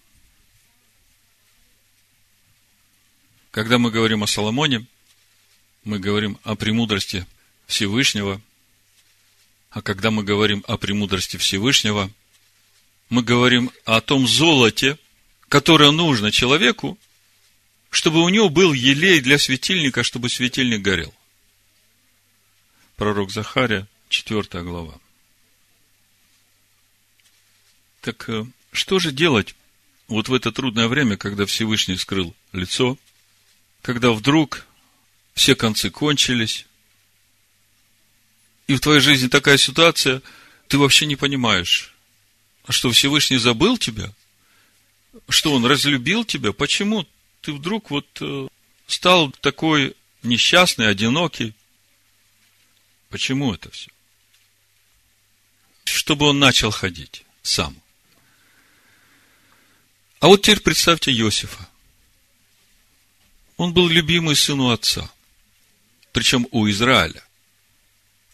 Когда 3.50 3.76
мы 3.76 3.90
говорим 3.90 4.22
о 4.22 4.26
Соломоне, 4.26 4.86
мы 5.84 5.98
говорим 5.98 6.38
о 6.42 6.54
премудрости 6.54 7.26
Всевышнего. 7.66 8.40
А 9.68 9.82
когда 9.82 10.10
мы 10.10 10.24
говорим 10.24 10.64
о 10.66 10.78
премудрости 10.78 11.36
Всевышнего, 11.36 12.10
мы 13.10 13.22
говорим 13.22 13.70
о 13.84 14.00
том 14.00 14.26
золоте, 14.26 14.96
которое 15.50 15.90
нужно 15.90 16.32
человеку, 16.32 16.96
чтобы 17.90 18.22
у 18.22 18.28
него 18.30 18.48
был 18.48 18.72
елей 18.72 19.20
для 19.20 19.38
светильника, 19.38 20.02
чтобы 20.02 20.30
светильник 20.30 20.80
горел. 20.80 21.12
Пророк 23.00 23.30
Захария, 23.30 23.88
4 24.10 24.62
глава. 24.62 24.92
Так 28.02 28.28
э, 28.28 28.44
что 28.72 28.98
же 28.98 29.10
делать 29.10 29.54
вот 30.06 30.28
в 30.28 30.34
это 30.34 30.52
трудное 30.52 30.86
время, 30.86 31.16
когда 31.16 31.46
Всевышний 31.46 31.96
скрыл 31.96 32.34
лицо, 32.52 32.98
когда 33.80 34.12
вдруг 34.12 34.66
все 35.32 35.54
концы 35.54 35.88
кончились, 35.88 36.66
и 38.66 38.74
в 38.74 38.80
твоей 38.80 39.00
жизни 39.00 39.28
такая 39.28 39.56
ситуация, 39.56 40.20
ты 40.68 40.76
вообще 40.76 41.06
не 41.06 41.16
понимаешь, 41.16 41.94
а 42.66 42.72
что 42.72 42.90
Всевышний 42.90 43.38
забыл 43.38 43.78
тебя? 43.78 44.12
Что 45.26 45.54
Он 45.54 45.64
разлюбил 45.64 46.26
тебя? 46.26 46.52
Почему 46.52 47.08
ты 47.40 47.54
вдруг 47.54 47.90
вот 47.90 48.06
э, 48.20 48.48
стал 48.86 49.30
такой 49.40 49.96
несчастный, 50.22 50.90
одинокий? 50.90 51.54
Почему 53.10 53.52
это 53.52 53.70
все? 53.70 53.90
Чтобы 55.84 56.26
он 56.26 56.38
начал 56.38 56.70
ходить 56.70 57.24
сам. 57.42 57.76
А 60.20 60.28
вот 60.28 60.42
теперь 60.42 60.60
представьте 60.60 61.12
Иосифа. 61.12 61.68
Он 63.56 63.74
был 63.74 63.88
любимый 63.88 64.36
сын 64.36 64.60
у 64.60 64.70
отца, 64.70 65.10
причем 66.12 66.46
у 66.52 66.68
Израиля. 66.70 67.22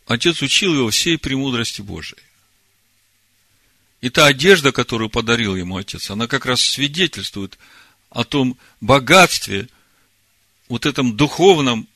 Отец 0.07 0.43
учил 0.43 0.75
его 0.75 0.91
всей 0.91 1.19
премудрости 1.19 1.81
Божией. 1.81 2.23
И 4.03 4.11
та 4.11 4.27
одежда, 4.27 4.73
которую 4.73 5.09
подарил 5.09 5.57
ему 5.57 5.79
отец, 5.79 6.11
она 6.11 6.29
как 6.29 6.45
раз 6.45 6.61
свидетельствует 6.61 7.59
о 8.11 8.25
том 8.25 8.59
богатстве, 8.81 9.69
вот 10.69 10.87
этом 10.87 11.17
духовном 11.17 11.89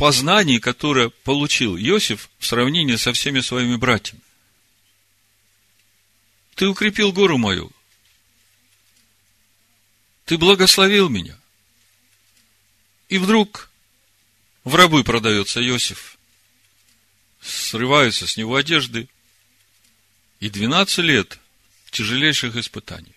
познании, 0.00 0.58
которое 0.58 1.10
получил 1.10 1.76
Иосиф 1.76 2.30
в 2.38 2.46
сравнении 2.46 2.96
со 2.96 3.12
всеми 3.12 3.40
своими 3.40 3.76
братьями. 3.76 4.22
Ты 6.54 6.68
укрепил 6.68 7.12
гору 7.12 7.36
мою. 7.36 7.70
Ты 10.24 10.38
благословил 10.38 11.10
меня. 11.10 11.38
И 13.10 13.18
вдруг 13.18 13.68
в 14.64 14.74
рабы 14.74 15.04
продается 15.04 15.60
Иосиф. 15.60 16.16
Срываются 17.42 18.26
с 18.26 18.38
него 18.38 18.56
одежды. 18.56 19.06
И 20.38 20.48
12 20.48 20.98
лет 21.00 21.38
тяжелейших 21.90 22.56
испытаний. 22.56 23.14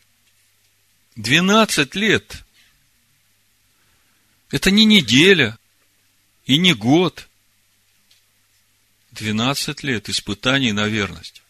12 1.16 1.96
лет. 1.96 2.44
Это 4.52 4.70
не 4.70 4.84
неделя 4.84 5.58
и 6.46 6.58
не 6.58 6.74
год. 6.74 7.28
12 9.12 9.84
лет 9.84 10.10
испытаний 10.10 10.72
на 10.72 10.88
верность. 10.88 11.44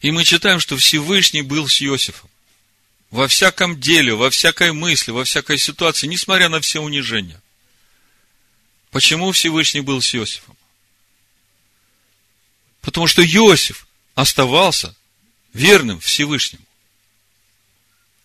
И 0.00 0.10
мы 0.10 0.24
читаем, 0.24 0.60
что 0.60 0.76
Всевышний 0.76 1.42
был 1.42 1.68
с 1.68 1.82
Иосифом. 1.82 2.30
Во 3.10 3.26
всяком 3.26 3.80
деле, 3.80 4.14
во 4.14 4.30
всякой 4.30 4.72
мысли, 4.72 5.10
во 5.10 5.24
всякой 5.24 5.58
ситуации, 5.58 6.06
несмотря 6.06 6.48
на 6.48 6.60
все 6.60 6.80
унижения. 6.80 7.40
Почему 8.90 9.32
Всевышний 9.32 9.80
был 9.80 10.00
с 10.00 10.14
Иосифом? 10.14 10.56
Потому 12.80 13.06
что 13.06 13.22
Иосиф 13.22 13.86
оставался 14.14 14.94
верным 15.52 16.00
Всевышнему. 16.00 16.64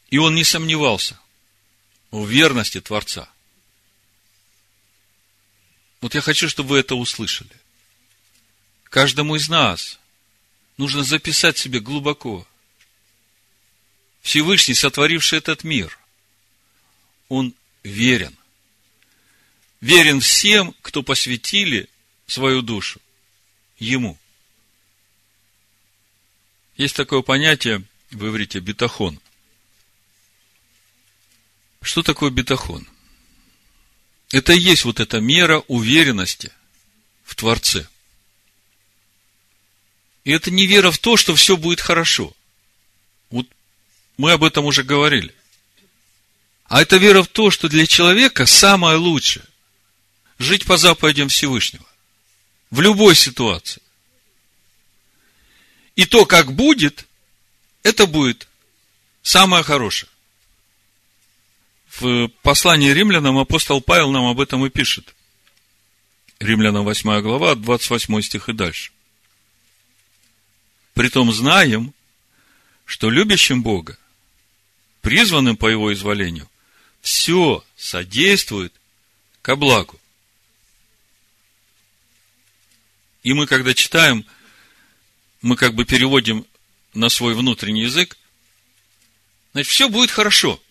И 0.10 0.18
он 0.18 0.36
не 0.36 0.44
сомневался 0.44 1.20
в 2.12 2.28
верности 2.28 2.80
Творца. 2.80 3.28
Вот 6.04 6.16
я 6.16 6.20
хочу, 6.20 6.50
чтобы 6.50 6.72
вы 6.72 6.80
это 6.80 6.96
услышали. 6.96 7.50
Каждому 8.84 9.38
из 9.38 9.48
нас 9.48 10.00
нужно 10.76 11.02
записать 11.02 11.58
себе 11.58 11.80
глубоко. 11.80 12.46
Всевышний, 14.22 14.74
сотворивший 14.74 15.38
этот 15.38 15.64
мир, 15.64 15.98
он 17.30 17.54
верен. 17.84 18.36
Верен 19.80 20.20
всем, 20.20 20.76
кто 20.82 21.04
посвятили 21.04 21.88
свою 22.28 22.62
душу 22.62 23.00
ему. 23.78 24.18
Есть 26.76 26.98
такое 26.98 27.22
понятие 27.22 27.82
в 28.12 28.28
иврите 28.28 28.60
бетахон. 28.60 29.22
Что 31.82 32.04
такое 32.04 32.30
бетахон? 32.30 32.86
Это 34.34 34.54
и 34.54 34.60
есть 34.60 34.84
вот 34.84 35.00
эта 35.00 35.22
мера 35.22 35.60
уверенности 35.68 36.52
в 37.24 37.36
Творце. 37.36 37.88
И 40.24 40.32
это 40.32 40.50
не 40.50 40.66
вера 40.66 40.90
в 40.90 40.98
то, 40.98 41.18
что 41.18 41.36
все 41.36 41.56
будет 41.56 41.80
хорошо. 41.80 42.36
Вот 43.30 43.46
мы 44.18 44.32
об 44.32 44.44
этом 44.44 44.66
уже 44.66 44.82
говорили. 44.82 45.36
А 46.66 46.82
это 46.82 46.98
вера 46.98 47.22
в 47.22 47.28
то, 47.28 47.52
что 47.52 47.70
для 47.70 47.86
человека 47.86 48.48
самое 48.48 48.98
лучшее– 48.98 49.46
жить 50.40 50.66
по 50.66 50.78
заповедям 50.78 51.30
Всевышнего. 51.30 51.86
В 52.72 52.82
любой 52.82 53.14
ситуации. 53.14 53.84
И 55.96 56.08
то, 56.08 56.26
как 56.26 56.54
будет, 56.54 57.06
это 57.84 58.08
будет 58.08 58.48
самое 59.22 59.64
хорошее. 59.64 60.12
В 62.00 62.28
послании 62.42 62.92
римлянам 62.92 63.38
апостол 63.38 63.82
Павел 63.82 64.12
нам 64.12 64.26
об 64.26 64.40
этом 64.40 64.66
и 64.66 64.70
пишет. 64.70 65.16
Римлянам 66.40 66.84
8 66.84 67.22
глава, 67.22 67.56
28 67.56 68.22
стих 68.22 68.50
и 68.50 68.54
дальше. 68.54 68.92
Притом 70.94 71.32
знаем, 71.32 71.94
что 72.86 73.10
любящим 73.10 73.64
Бога, 73.64 73.98
призванным 75.02 75.58
по 75.58 75.68
Его 75.68 75.94
изволению, 75.94 76.50
все 77.02 77.64
содействует 77.76 78.74
ко 79.42 79.56
благу. 79.56 80.00
И 83.24 83.34
мы, 83.34 83.48
когда 83.48 83.74
читаем– 83.74 84.26
мы 85.44 85.58
как 85.58 85.76
бы 85.76 85.86
переводим 85.86 86.48
на 86.94 87.10
свой 87.10 87.36
внутренний 87.36 87.84
язык, 87.84 88.18
значит, 89.52 89.72
все 89.72 89.90
будет 89.90 90.10
хорошо. 90.10 90.63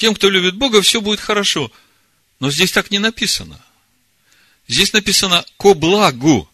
Тем, 0.00 0.14
кто 0.14 0.30
любит 0.30 0.56
Бога, 0.56 0.80
все 0.80 1.02
будет 1.02 1.20
хорошо. 1.20 1.70
Но 2.38 2.50
здесь 2.50 2.72
так 2.72 2.90
не 2.90 2.98
написано. 2.98 3.62
Здесь 4.66 4.94
написано 4.94 5.44
«ко 5.58 5.74
благу». 5.74 6.48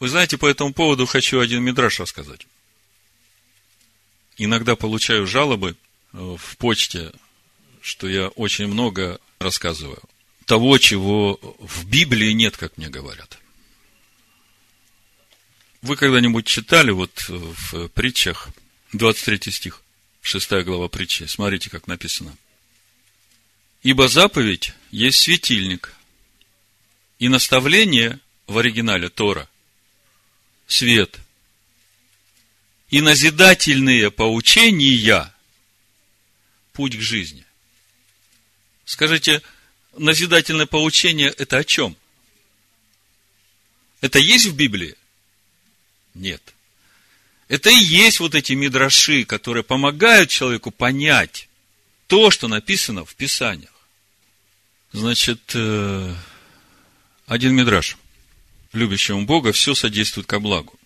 Вы 0.00 0.08
знаете, 0.08 0.38
по 0.38 0.46
этому 0.46 0.72
поводу 0.72 1.04
хочу 1.04 1.40
один 1.40 1.62
мидраж 1.62 2.00
рассказать. 2.00 2.46
Иногда 4.38 4.76
получаю 4.76 5.26
жалобы 5.26 5.76
э, 6.14 6.36
в 6.38 6.56
почте, 6.56 7.12
что 7.82 8.08
я 8.08 8.28
очень 8.28 8.68
много 8.68 9.20
рассказываю 9.38 10.00
того, 10.46 10.78
чего 10.78 11.38
в 11.58 11.84
Библии 11.84 12.32
нет, 12.32 12.56
как 12.56 12.78
мне 12.78 12.88
говорят. 12.88 13.38
Вы 15.82 15.96
когда-нибудь 15.96 16.46
читали 16.46 16.92
вот 16.92 17.12
в 17.28 17.88
притчах 17.88 18.48
23 18.94 19.52
стих, 19.52 19.82
6 20.22 20.50
глава 20.64 20.88
притчи? 20.88 21.24
Смотрите, 21.24 21.70
как 21.70 21.86
написано. 21.86 22.36
Ибо 23.82 24.08
заповедь 24.08 24.72
есть 24.90 25.18
светильник, 25.20 25.94
и 27.18 27.28
наставление 27.28 28.20
в 28.46 28.58
оригинале 28.58 29.08
Тора– 29.08 29.48
свет, 30.66 31.18
и 32.90 33.00
назидательные 33.00 34.10
поучения– 34.10 35.34
путь 36.72 36.96
к 36.96 37.00
жизни. 37.00 37.44
Скажите, 38.84 39.42
назидательное 39.96 40.66
поучение– 40.66 41.28
это 41.38 41.58
о 41.58 41.64
чем? 41.64 41.96
Это 44.00 44.18
есть 44.18 44.46
в 44.46 44.54
Библии? 44.54 44.96
Нет. 46.14 46.54
Это 47.48 47.70
и 47.70 47.76
есть 47.76 48.20
вот 48.20 48.34
эти 48.34 48.52
мидраши, 48.52 49.24
которые 49.24 49.64
помогают 49.64 50.28
человеку 50.28 50.70
понять 50.70 51.48
то, 52.06 52.30
что 52.30 52.46
написано 52.46 53.04
в 53.04 53.14
Писаниях. 53.14 53.72
Значит, 54.92 55.40
э, 55.54 56.14
один 57.26 57.54
мидраш. 57.54 57.96
Любящему 58.72 59.24
Бога 59.24 59.52
все 59.52 59.74
содействует 59.74 60.26
ко 60.26 60.40
благу. 60.40 60.78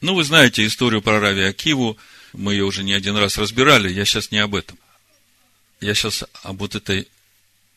Ну, 0.00 0.14
вы 0.14 0.24
знаете 0.24 0.66
историю 0.66 1.02
про 1.02 1.20
Рави 1.20 1.42
Акиву, 1.42 1.98
мы 2.32 2.54
ее 2.54 2.64
уже 2.64 2.82
не 2.82 2.94
один 2.94 3.16
раз 3.16 3.36
разбирали, 3.36 3.92
я 3.92 4.04
сейчас 4.04 4.30
не 4.30 4.38
об 4.38 4.54
этом. 4.54 4.78
я 5.80 5.94
сейчас 5.94 6.24
об 6.42 6.58
вот 6.58 6.74
этой 6.74 7.08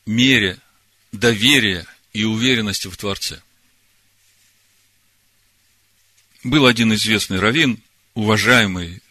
мере 0.05 0.59
доверия 1.11 1.85
и 2.13 2.23
уверенности 2.23 2.88
в 2.88 2.95
Творце. 2.95 3.41
Был 6.45 6.67
один 6.67 6.93
известный 6.93 7.39
раввин, 7.39 7.81
уважаемый, 8.13 9.01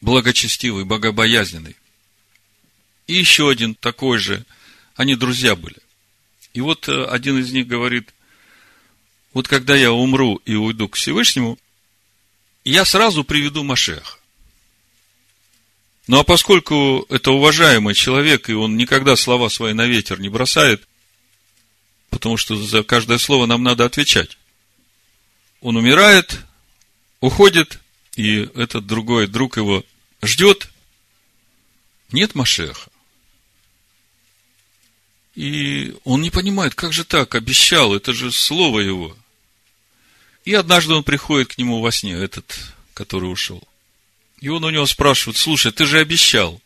благочестивый, 0.00 0.86
богобоязненный. 0.86 1.76
И 3.06 3.12
еще 3.12 3.50
один 3.50 3.74
такой 3.74 4.16
же. 4.16 4.46
Они 4.96 5.14
друзья 5.14 5.54
были. 5.54 5.76
И 6.54 6.62
вот 6.62 6.88
э, 6.88 7.04
один 7.04 7.38
из 7.38 7.52
них 7.52 7.66
говорит, 7.66 8.14
вот 9.34 9.48
когда 9.48 9.76
я 9.76 9.92
умру 9.92 10.36
и 10.46 10.54
уйду 10.54 10.88
к 10.88 10.96
Всевышнему, 10.96 11.58
я 12.64 12.86
сразу 12.86 13.22
приведу 13.22 13.64
Машеха. 13.64 14.16
Ну 16.06 16.20
а 16.20 16.24
поскольку 16.24 17.04
это 17.10 17.32
уважаемый 17.32 17.94
человек, 17.94 18.48
и 18.48 18.54
он 18.54 18.78
никогда 18.78 19.14
слова 19.16 19.50
свои 19.50 19.74
на 19.74 19.86
ветер 19.86 20.20
не 20.20 20.30
бросает, 20.30 20.88
потому 22.08 22.38
что 22.38 22.56
за 22.56 22.82
каждое 22.82 23.18
слово 23.18 23.44
нам 23.44 23.62
надо 23.62 23.84
отвечать. 23.84 24.38
Он 25.60 25.76
умирает, 25.76 26.46
уходит, 27.22 27.78
и 28.16 28.50
этот 28.54 28.86
другой 28.86 29.26
друг 29.26 29.56
его 29.56 29.82
ждет. 30.20 30.68
Нет 32.10 32.34
Машеха. 32.34 32.90
И 35.34 35.94
он 36.04 36.20
не 36.20 36.30
понимает, 36.30 36.74
как 36.74 36.92
же 36.92 37.04
так, 37.04 37.34
обещал, 37.34 37.94
это 37.94 38.12
же 38.12 38.30
слово 38.30 38.80
его. 38.80 39.16
И 40.44 40.52
однажды 40.52 40.92
он 40.92 41.04
приходит 41.04 41.54
к 41.54 41.58
нему 41.58 41.80
во 41.80 41.90
сне, 41.90 42.12
этот, 42.12 42.58
который 42.92 43.32
ушел. 43.32 43.66
И 44.40 44.48
он 44.48 44.64
у 44.64 44.70
него 44.70 44.84
спрашивает, 44.84 45.38
слушай, 45.38 45.72
ты 45.72 45.86
же 45.86 46.00
обещал. 46.00 46.60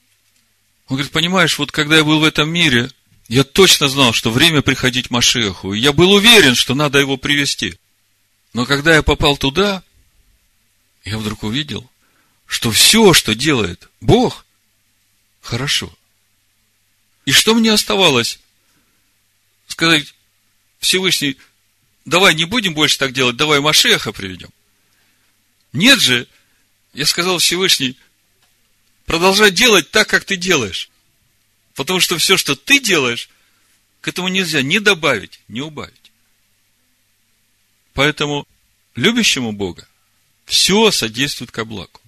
Он 0.88 0.96
говорит, 0.96 1.12
понимаешь, 1.12 1.58
вот 1.58 1.70
когда 1.70 1.98
я 1.98 2.04
был 2.04 2.18
в 2.18 2.24
этом 2.24 2.48
мире, 2.48 2.90
я 3.28 3.44
точно 3.44 3.88
знал, 3.88 4.14
что 4.14 4.30
время 4.30 4.62
приходить 4.62 5.10
Машеху. 5.10 5.74
И 5.74 5.80
я 5.80 5.92
был 5.92 6.12
уверен, 6.12 6.54
что 6.54 6.74
надо 6.74 6.98
его 6.98 7.18
привести. 7.18 7.78
Но 8.54 8.64
когда 8.64 8.94
я 8.94 9.02
попал 9.02 9.36
туда, 9.36 9.82
я 11.06 11.18
вдруг 11.18 11.44
увидел, 11.44 11.88
что 12.46 12.70
все, 12.72 13.14
что 13.14 13.34
делает 13.34 13.88
Бог, 14.00 14.44
хорошо. 15.40 15.96
И 17.24 17.32
что 17.32 17.54
мне 17.54 17.72
оставалось? 17.72 18.40
Сказать, 19.68 20.14
Всевышний, 20.80 21.36
давай 22.04 22.34
не 22.34 22.44
будем 22.44 22.74
больше 22.74 22.98
так 22.98 23.12
делать, 23.12 23.36
давай 23.36 23.60
Машеха 23.60 24.12
приведем. 24.12 24.50
Нет 25.72 26.00
же, 26.00 26.26
я 26.92 27.06
сказал 27.06 27.38
Всевышний, 27.38 27.96
продолжай 29.04 29.52
делать 29.52 29.90
так, 29.92 30.08
как 30.08 30.24
ты 30.24 30.36
делаешь. 30.36 30.90
Потому 31.74 32.00
что 32.00 32.18
все, 32.18 32.36
что 32.36 32.56
ты 32.56 32.80
делаешь, 32.80 33.28
к 34.00 34.08
этому 34.08 34.26
нельзя 34.26 34.60
ни 34.60 34.78
добавить, 34.78 35.40
ни 35.46 35.60
убавить. 35.60 36.10
Поэтому 37.92 38.46
любящему 38.96 39.52
Бога 39.52 39.86
все 40.46 40.90
содействует 40.90 41.50
ко 41.50 41.66
благу. 41.66 42.00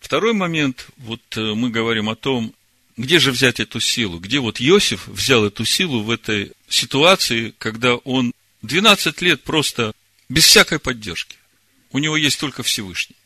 Второй 0.00 0.32
момент, 0.32 0.88
вот 0.96 1.22
э, 1.36 1.54
мы 1.54 1.70
говорим 1.70 2.08
о 2.08 2.16
том, 2.16 2.52
где 2.96 3.20
же 3.20 3.30
взять 3.30 3.60
эту 3.60 3.78
силу? 3.78 4.18
Где 4.18 4.40
вот 4.40 4.60
Иосиф 4.60 5.06
взял 5.06 5.44
эту 5.44 5.64
силу 5.64 6.02
в 6.02 6.10
этой 6.10 6.52
ситуации, 6.68 7.54
когда 7.58 7.94
он 7.94 8.32
12 8.62 9.22
лет 9.22 9.42
просто 9.44 9.92
без 10.28 10.44
всякой 10.44 10.80
поддержки. 10.80 11.36
У 11.92 11.98
него 11.98 12.16
есть 12.16 12.40
только 12.40 12.62
Всевышний 12.62 13.16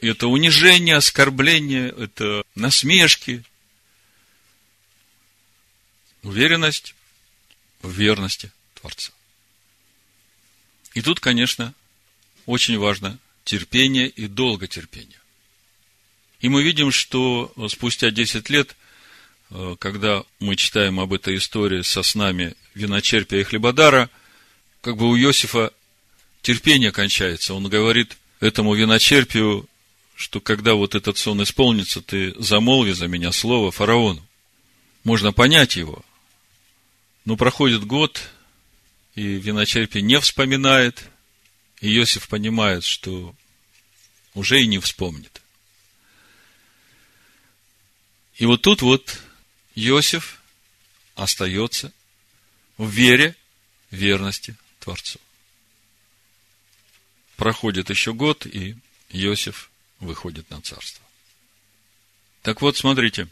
это 0.00 0.28
унижение, 0.28 0.96
оскорбление, 0.96 1.88
это 1.90 2.44
насмешки. 2.54 3.44
Уверенность 6.22 6.94
в 7.82 7.90
верности 7.90 8.52
Творца. 8.74 9.12
И 10.94 11.02
тут, 11.02 11.20
конечно, 11.20 11.74
очень 12.46 12.78
важно 12.78 13.18
терпение 13.44 14.08
и 14.08 14.26
долготерпение. 14.26 15.18
И 16.40 16.48
мы 16.48 16.62
видим, 16.62 16.90
что 16.90 17.52
спустя 17.68 18.10
10 18.10 18.48
лет, 18.48 18.76
э, 19.50 19.76
когда 19.78 20.24
мы 20.38 20.56
читаем 20.56 21.00
об 21.00 21.12
этой 21.12 21.36
истории 21.36 21.82
со 21.82 22.02
снами 22.02 22.54
виночерпия 22.74 23.40
и 23.40 23.44
хлебодара, 23.44 24.08
как 24.80 24.96
бы 24.96 25.08
у 25.08 25.16
Иосифа 25.16 25.72
терпение 26.42 26.92
кончается. 26.92 27.54
Он 27.54 27.68
говорит 27.68 28.16
этому 28.40 28.74
виночерпию, 28.74 29.68
что 30.16 30.40
когда 30.40 30.74
вот 30.74 30.94
этот 30.94 31.18
сон 31.18 31.42
исполнится, 31.42 32.00
ты 32.00 32.34
замолви 32.38 32.92
за 32.92 33.06
меня 33.06 33.32
слово 33.32 33.70
фараону. 33.70 34.26
Можно 35.04 35.32
понять 35.32 35.76
его. 35.76 36.02
Но 37.24 37.36
проходит 37.36 37.84
год, 37.84 38.30
и 39.14 39.22
виночерпий 39.22 40.00
не 40.00 40.18
вспоминает, 40.20 41.09
Иосиф 41.80 42.28
понимает, 42.28 42.84
что 42.84 43.34
уже 44.34 44.62
и 44.62 44.66
не 44.66 44.78
вспомнит. 44.78 45.40
И 48.36 48.46
вот 48.46 48.62
тут 48.62 48.82
вот 48.82 49.20
Иосиф 49.74 50.40
остается 51.14 51.92
в 52.76 52.88
вере, 52.88 53.34
верности 53.90 54.56
Творцу. 54.78 55.18
Проходит 57.36 57.90
еще 57.90 58.12
год, 58.12 58.46
и 58.46 58.76
Иосиф 59.10 59.70
выходит 59.98 60.48
на 60.50 60.60
царство. 60.60 61.04
Так 62.42 62.62
вот, 62.62 62.76
смотрите, 62.76 63.28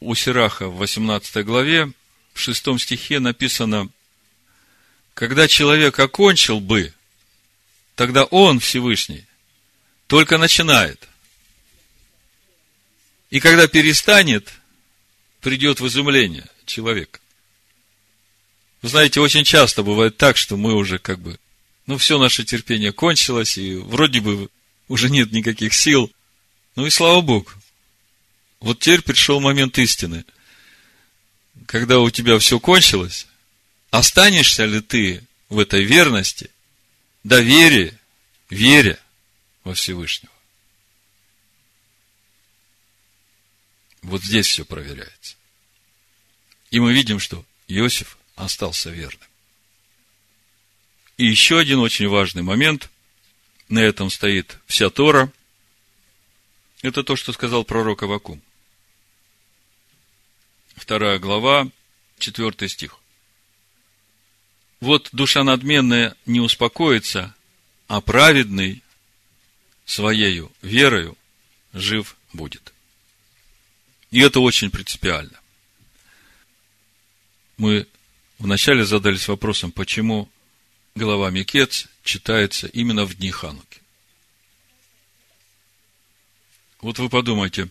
у 0.00 0.14
Сираха 0.14 0.68
в 0.68 0.76
18 0.76 1.44
главе, 1.44 1.92
в 2.34 2.40
6 2.40 2.78
стихе 2.78 3.20
написано, 3.20 3.88
когда 5.14 5.48
человек 5.48 5.98
окончил 5.98 6.60
бы, 6.60 6.92
тогда 7.98 8.22
он, 8.26 8.60
Всевышний, 8.60 9.24
только 10.06 10.38
начинает. 10.38 11.08
И 13.28 13.40
когда 13.40 13.66
перестанет, 13.66 14.52
придет 15.40 15.80
в 15.80 15.88
изумление 15.88 16.46
человек. 16.64 17.20
Вы 18.82 18.88
знаете, 18.88 19.20
очень 19.20 19.42
часто 19.42 19.82
бывает 19.82 20.16
так, 20.16 20.36
что 20.36 20.56
мы 20.56 20.74
уже 20.74 21.00
как 21.00 21.18
бы, 21.18 21.40
ну, 21.86 21.98
все 21.98 22.20
наше 22.20 22.44
терпение 22.44 22.92
кончилось, 22.92 23.58
и 23.58 23.74
вроде 23.74 24.20
бы 24.20 24.48
уже 24.86 25.10
нет 25.10 25.32
никаких 25.32 25.74
сил. 25.74 26.08
Ну 26.76 26.86
и 26.86 26.90
слава 26.90 27.20
Богу. 27.20 27.50
Вот 28.60 28.78
теперь 28.78 29.02
пришел 29.02 29.40
момент 29.40 29.76
истины. 29.76 30.24
Когда 31.66 31.98
у 31.98 32.10
тебя 32.10 32.38
все 32.38 32.60
кончилось, 32.60 33.26
останешься 33.90 34.66
ли 34.66 34.80
ты 34.82 35.24
в 35.48 35.58
этой 35.58 35.82
верности, 35.82 36.48
доверии, 37.24 37.96
вере 38.50 38.98
во 39.64 39.74
Всевышнего? 39.74 40.32
Вот 44.02 44.22
здесь 44.22 44.46
все 44.46 44.64
проверяется. 44.64 45.36
И 46.70 46.80
мы 46.80 46.92
видим, 46.92 47.18
что 47.18 47.44
Иосиф 47.66 48.18
остался 48.36 48.90
верным. 48.90 49.28
И 51.16 51.26
еще 51.26 51.58
один 51.58 51.78
очень 51.78 52.08
важный 52.08 52.42
момент– 52.42 52.90
на 53.68 53.80
этом 53.80 54.10
стоит 54.10 54.58
вся 54.66 54.90
Тора. 54.90 55.30
Это 56.82 57.04
то, 57.04 57.16
что 57.16 57.32
сказал 57.32 57.64
пророк 57.64 58.02
Авакум. 58.02 58.40
Вторая 60.74 61.18
глава, 61.18 61.68
четвертый 62.18 62.68
стих. 62.68 62.98
Вот 64.80 65.08
душа 65.12 65.42
надменная 65.42 66.14
не 66.26 66.40
успокоится, 66.40 67.34
а 67.88 68.00
праведный 68.00 68.82
своею 69.84 70.52
верою 70.62 71.16
жив 71.72 72.16
будет. 72.32 72.72
И 74.10 74.20
это 74.20 74.40
очень 74.40 74.70
принципиально. 74.70 75.38
Мы 77.56 77.86
вначале 78.38 78.84
задались 78.84 79.26
вопросом, 79.26 79.72
почему 79.72 80.28
глава 80.94 81.30
Микец 81.30 81.88
читается 82.04 82.68
именно 82.68 83.04
в 83.04 83.14
дни 83.14 83.30
Хануки. 83.30 83.80
Вот 86.80 87.00
вы 87.00 87.08
подумайте, 87.08 87.68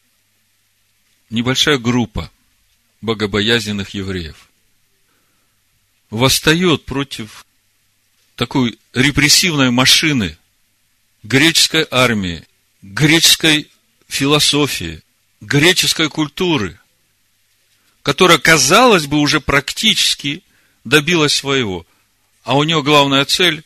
небольшая 1.29 1.77
группа 1.77 2.29
богобоязненных 2.99 3.91
евреев 3.91 4.46
восстает 6.09 6.85
против 6.85 7.45
такой 8.35 8.77
репрессивной 8.93 9.71
машины 9.71 10.37
греческой 11.23 11.87
армии, 11.89 12.43
греческой 12.81 13.69
философии, 14.07 15.01
греческой 15.41 16.09
культуры, 16.09 16.79
которая, 18.03 18.37
казалось 18.37 19.05
бы, 19.05 19.19
уже 19.19 19.41
практически 19.41 20.43
добилась 20.83 21.33
своего– 21.33 21.85
а 22.47 22.55
у 22.55 22.63
него 22.63 22.81
главная 22.81 23.25
цель 23.25 23.61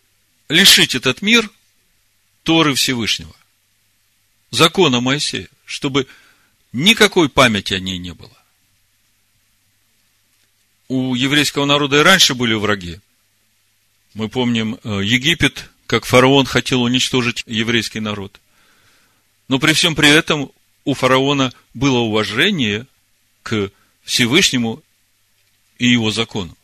–лишить 0.48 0.96
этот 0.96 1.22
мир 1.22 1.48
Торы 2.42 2.74
Всевышнего, 2.74 3.32
закона 4.50 5.00
Моисея, 5.00 5.48
чтобы 5.64 6.08
никакой 6.72 7.28
памяти 7.28 7.74
о 7.74 7.78
ней 7.78 7.96
не 7.98 8.12
было. 8.12 8.36
У 10.88 11.14
еврейского 11.14 11.64
народа 11.64 12.00
и 12.00 12.02
раньше 12.02 12.34
были 12.34 12.54
враги. 12.54 13.00
Мы 14.12 14.28
помним 14.28 14.78
э, 14.82 15.00
Египет, 15.02 15.70
как 15.86 16.04
фараон 16.04 16.46
хотел 16.46 16.82
уничтожить 16.82 17.42
еврейский 17.46 18.00
народ. 18.00 18.40
Но 19.48 19.58
при 19.58 19.72
всем 19.72 19.94
при 19.94 20.08
этом 20.08 20.50
у 20.84 20.94
фараона 20.94 21.52
было 21.72 21.98
уважение 21.98 22.86
к 23.42 23.70
Всевышнему 24.04 24.82
и 25.78 25.88
его 25.88 26.10
закону. 26.10 26.56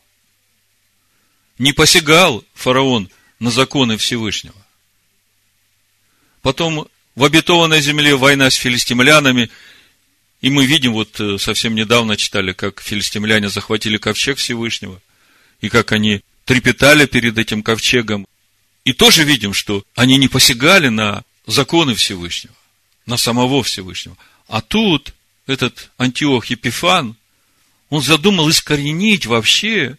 Не 1.58 1.72
посягал 1.72 2.44
фараон 2.54 3.10
на 3.38 3.50
законы 3.50 3.96
Всевышнего. 3.96 4.54
Потом 6.42 6.88
в 7.14 7.24
обетованной 7.24 7.80
земле 7.80 8.16
война 8.16 8.50
с 8.50 8.54
филистимлянами, 8.54 9.50
и 10.40 10.48
мы 10.48 10.64
видим, 10.64 10.92
вот 10.92 11.20
э, 11.20 11.38
совсем 11.38 11.74
недавно 11.74 12.16
читали, 12.16 12.52
как 12.52 12.80
филистимляне 12.80 13.48
захватили 13.50 13.98
ковчег 13.98 14.38
Всевышнего, 14.38 15.00
и 15.60 15.68
как 15.68 15.92
они 15.92 16.22
трепетали 16.44 17.06
перед 17.06 17.36
этим 17.36 17.62
ковчегом. 17.62 18.26
И 18.84 18.94
тоже 18.94 19.24
видим, 19.24 19.52
что 19.52 19.84
они 19.94 20.16
не 20.16 20.28
посягали 20.28 20.88
на 20.88 21.22
законы 21.46 21.94
Всевышнего, 21.94 22.54
на 23.04 23.18
самого 23.18 23.62
Всевышнего. 23.62 24.16
А 24.48 24.62
тут 24.62 25.12
этот 25.46 25.90
Антиох 25.98 26.46
Епифан, 26.46 27.16
он 27.90 28.02
задумал 28.02 28.48
искоренить 28.48 29.26
вообще 29.26 29.98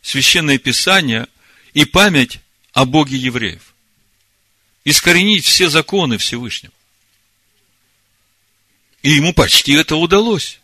священное 0.00 0.58
писание 0.58 1.26
и 1.74 1.84
память 1.84 2.38
о 2.72 2.84
Боге 2.84 3.16
евреев. 3.16 3.74
Искоренить 4.84 5.44
все 5.44 5.68
законы 5.68 6.18
Всевышнего. 6.18 6.72
И 9.06 9.10
ему 9.10 9.32
почти 9.32 9.70
это 9.74 9.94
удалось. 9.94 10.58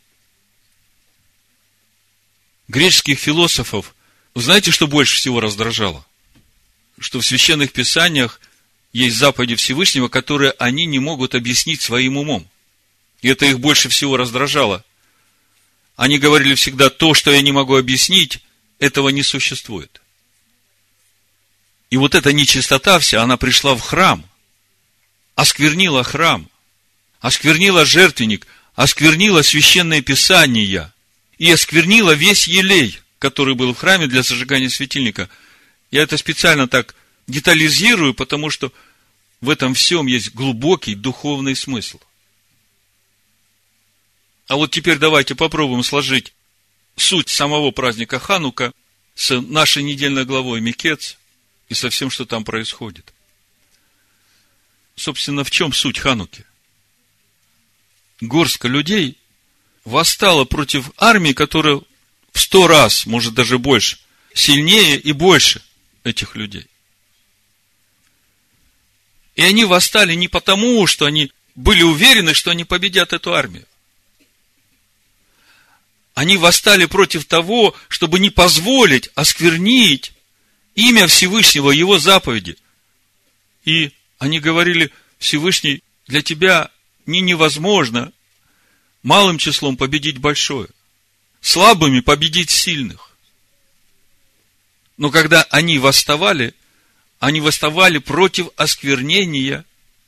Греческих 2.66 3.20
философов, 3.20 3.94
знаете, 4.34 4.72
что 4.72 4.88
больше 4.88 5.14
всего 5.14 5.38
раздражало? 5.38 6.04
Что 6.98 7.20
в 7.20 7.24
священных 7.24 7.70
писаниях 7.70 8.40
есть 8.92 9.16
заповеди 9.16 9.54
Всевышнего, 9.54 10.08
которые 10.08 10.50
они 10.58 10.86
не 10.86 10.98
могут 10.98 11.36
объяснить 11.36 11.82
своим 11.82 12.16
умом. 12.16 12.48
И 13.20 13.28
это 13.28 13.46
их 13.46 13.60
больше 13.60 13.88
всего 13.88 14.16
раздражало. 14.16 14.84
Они 15.94 16.18
говорили 16.18 16.56
всегда, 16.56 16.90
то, 16.90 17.14
что 17.14 17.30
я 17.30 17.42
не 17.42 17.52
могу 17.52 17.76
объяснить, 17.76 18.40
этого 18.80 19.10
не 19.10 19.22
существует. 19.22 20.02
И 21.90 21.96
вот 21.96 22.16
эта 22.16 22.32
нечистота 22.32 22.98
вся, 22.98 23.22
она 23.22 23.36
пришла 23.36 23.76
в 23.76 23.80
храм, 23.82 24.28
осквернила 25.36 26.02
храм, 26.02 26.48
осквернила 27.22 27.86
жертвенник, 27.86 28.46
осквернила 28.74 29.42
священное 29.42 30.02
писание 30.02 30.92
и 31.38 31.50
осквернила 31.50 32.12
весь 32.12 32.48
елей, 32.48 32.98
который 33.18 33.54
был 33.54 33.72
в 33.72 33.78
храме 33.78 34.08
для 34.08 34.22
зажигания 34.22 34.68
светильника. 34.68 35.30
Я 35.90 36.02
это 36.02 36.18
специально 36.18 36.68
так 36.68 36.94
детализирую, 37.28 38.12
потому 38.12 38.50
что 38.50 38.72
в 39.40 39.48
этом 39.48 39.74
всем 39.74 40.06
есть 40.06 40.34
глубокий 40.34 40.94
духовный 40.94 41.54
смысл. 41.54 42.00
А 44.48 44.56
вот 44.56 44.72
теперь 44.72 44.98
давайте 44.98 45.34
попробуем 45.36 45.84
сложить 45.84 46.34
суть 46.96 47.28
самого 47.28 47.70
праздника 47.70 48.18
Ханука 48.18 48.72
с 49.14 49.40
нашей 49.40 49.84
недельной 49.84 50.24
главой 50.24 50.60
Микец 50.60 51.18
и 51.68 51.74
со 51.74 51.88
всем, 51.88 52.10
что 52.10 52.26
там 52.26 52.44
происходит. 52.44 53.14
Собственно, 54.96 55.44
в 55.44 55.50
чем 55.52 55.72
суть 55.72 56.00
Хануки? 56.00 56.44
Горстка 58.22 58.68
людей 58.68 59.18
восстала 59.84 60.44
против 60.44 60.92
армии, 60.96 61.32
которая 61.32 61.80
в 62.32 62.40
сто 62.40 62.68
раз, 62.68 63.04
может 63.04 63.34
даже 63.34 63.58
больше, 63.58 63.98
сильнее 64.32 64.96
и 64.96 65.10
больше 65.10 65.60
этих 66.04 66.36
людей. 66.36 66.66
И 69.34 69.42
они 69.42 69.64
восстали 69.64 70.14
не 70.14 70.28
потому, 70.28 70.86
что 70.86 71.06
они 71.06 71.32
были 71.56 71.82
уверены, 71.82 72.32
что 72.32 72.52
они 72.52 72.64
победят 72.64 73.12
эту 73.12 73.34
армию. 73.34 73.66
Они 76.14 76.36
восстали 76.36 76.84
против 76.84 77.24
того, 77.24 77.74
чтобы 77.88 78.20
не 78.20 78.30
позволить 78.30 79.10
осквернить 79.16 80.12
имя 80.76 81.08
Всевышнего, 81.08 81.72
его 81.72 81.98
заповеди. 81.98 82.56
И 83.64 83.90
они 84.18 84.38
говорили, 84.38 84.92
Всевышний, 85.18 85.82
для 86.06 86.22
тебя 86.22 86.70
не 87.06 87.20
невозможно 87.20 88.12
малым 89.02 89.38
числом 89.38 89.76
победить 89.76 90.18
большое, 90.18 90.68
слабыми 91.40 92.00
победить 92.00 92.50
сильных. 92.50 93.16
Но 94.96 95.10
когда 95.10 95.42
они 95.44 95.78
восставали, 95.78 96.54
они 97.18 97.40
восставали 97.40 97.98
против 97.98 98.48
осквернения 98.56 99.64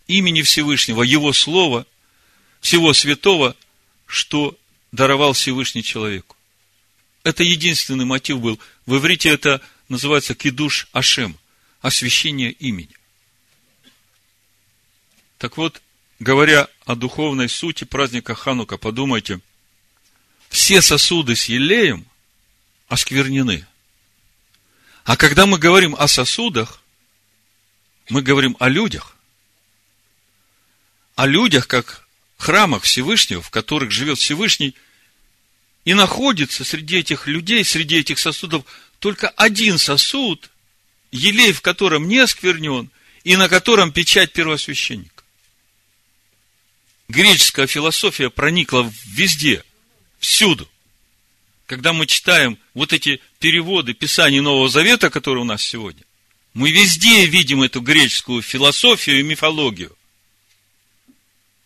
имени 0.07 0.43
Всевышнего, 0.43 1.03
Его 1.03 1.33
Слова, 1.33 1.87
всего 2.61 2.93
святого, 2.93 3.57
что 4.07 4.57
даровал 4.93 5.33
Всевышний 5.33 5.83
человеку. 5.83 6.37
Это 7.25 7.43
единственный 7.43 8.05
мотив 8.05 8.41
был. 8.41 8.61
В 8.87 8.97
иврите 8.97 9.31
это 9.31 9.61
называется 9.89 10.35
кидуш 10.35 10.89
Ашем, 10.93 11.37
освящение 11.81 12.53
имени. 12.53 12.95
Так 15.39 15.57
вот, 15.57 15.83
говоря 16.19 16.69
о 16.85 16.95
духовной 16.95 17.49
сути 17.49 17.85
праздника 17.85 18.35
Ханука, 18.35 18.77
подумайте, 18.77 19.41
все 20.49 20.83
сосуды 20.83 21.35
с 21.35 21.47
елеем 21.47 22.07
осквернены. 22.89 23.67
А 25.05 25.17
когда 25.17 25.47
мы 25.47 25.59
говорим 25.59 25.95
о 25.99 26.09
сосудах, 26.09 26.81
мы 28.09 28.23
говорим 28.23 28.57
о 28.59 28.69
людях. 28.69 29.17
О 31.17 31.27
людях, 31.27 31.67
как 31.69 32.07
храмах 32.37 32.83
Всевышнего, 32.83 33.41
в 33.41 33.51
которых 33.51 33.91
живет 33.91 34.19
Всевышний, 34.19 34.75
и 35.85 35.95
находится 35.95 36.65
среди 36.65 36.99
этих 36.99 37.27
людей, 37.27 37.65
среди 37.65 37.97
этих 37.97 38.19
сосудов, 38.19 38.65
только 38.99 39.29
один 39.29 39.79
сосуд, 39.79 40.51
елей 41.13 41.53
в 41.53 41.61
котором 41.61 42.09
не 42.09 42.19
осквернен, 42.19 42.91
и 43.23 43.37
на 43.37 43.49
котором 43.49 43.93
печать 43.93 44.33
первосвященника. 44.33 45.14
Греческая 47.09 47.67
философия 47.67 48.31
проникла 48.31 48.91
везде, 49.07 49.63
всюду. 50.19 50.69
Когда 51.67 51.93
мы 51.93 52.07
читаем 52.07 52.59
вот 52.73 52.93
эти 52.93 53.21
переводы 53.39 53.95
Писаний 53.95 54.41
Нового 54.41 54.69
Завета, 54.69 55.11
которые 55.11 55.43
у 55.43 55.47
нас 55.47 55.63
сегодня, 55.63 56.03
мы 56.55 56.71
везде 56.71 57.27
видим 57.27 57.63
эту 57.63 57.81
греческую 57.81 58.43
философию 58.43 59.21
и 59.21 59.23
мифологию. 59.23 59.97